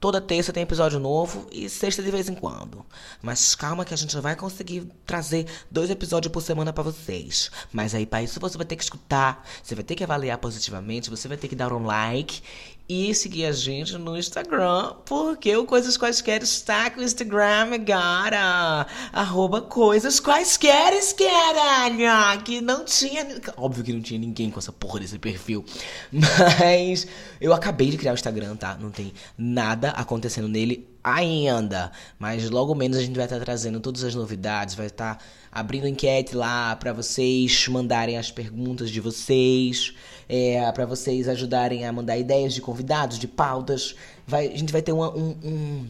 [0.02, 2.84] Toda terça tem episódio novo e sexta de vez em quando.
[3.22, 7.52] Mas calma que a gente vai conseguir trazer dois episódios por semana para vocês.
[7.72, 11.12] Mas aí para isso você vai ter que escutar, você vai ter que avaliar positivamente,
[11.12, 12.42] você vai ter que dar um like
[12.88, 18.86] e seguir a gente no Instagram, porque o Coisas Quaisquer está com o Instagram agora.
[19.14, 22.44] Arroba Coisas Quaisquer, caralho.
[22.44, 23.26] Que não tinha.
[23.56, 25.64] Óbvio que não tinha ninguém com essa porra desse perfil.
[26.12, 27.08] Mas
[27.40, 28.78] eu acabei de criar o Instagram, tá?
[28.80, 31.92] Não tem nada acontecendo nele ainda.
[32.20, 36.36] Mas logo menos a gente vai estar trazendo todas as novidades, vai estar abrindo enquete
[36.36, 39.94] lá para vocês mandarem as perguntas de vocês,
[40.32, 43.96] é, para vocês ajudarem a mandar ideias de convidados, de pautas.
[44.26, 45.88] Vai, a gente vai ter uma, um, um,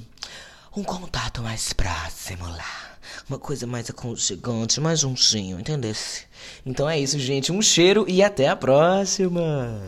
[0.77, 2.97] um contato mais próximo lá.
[3.29, 6.23] Uma coisa mais aconchegante, mais juntinho, entendesse?
[6.65, 7.51] Então é isso, gente.
[7.51, 9.79] Um cheiro e até a próxima!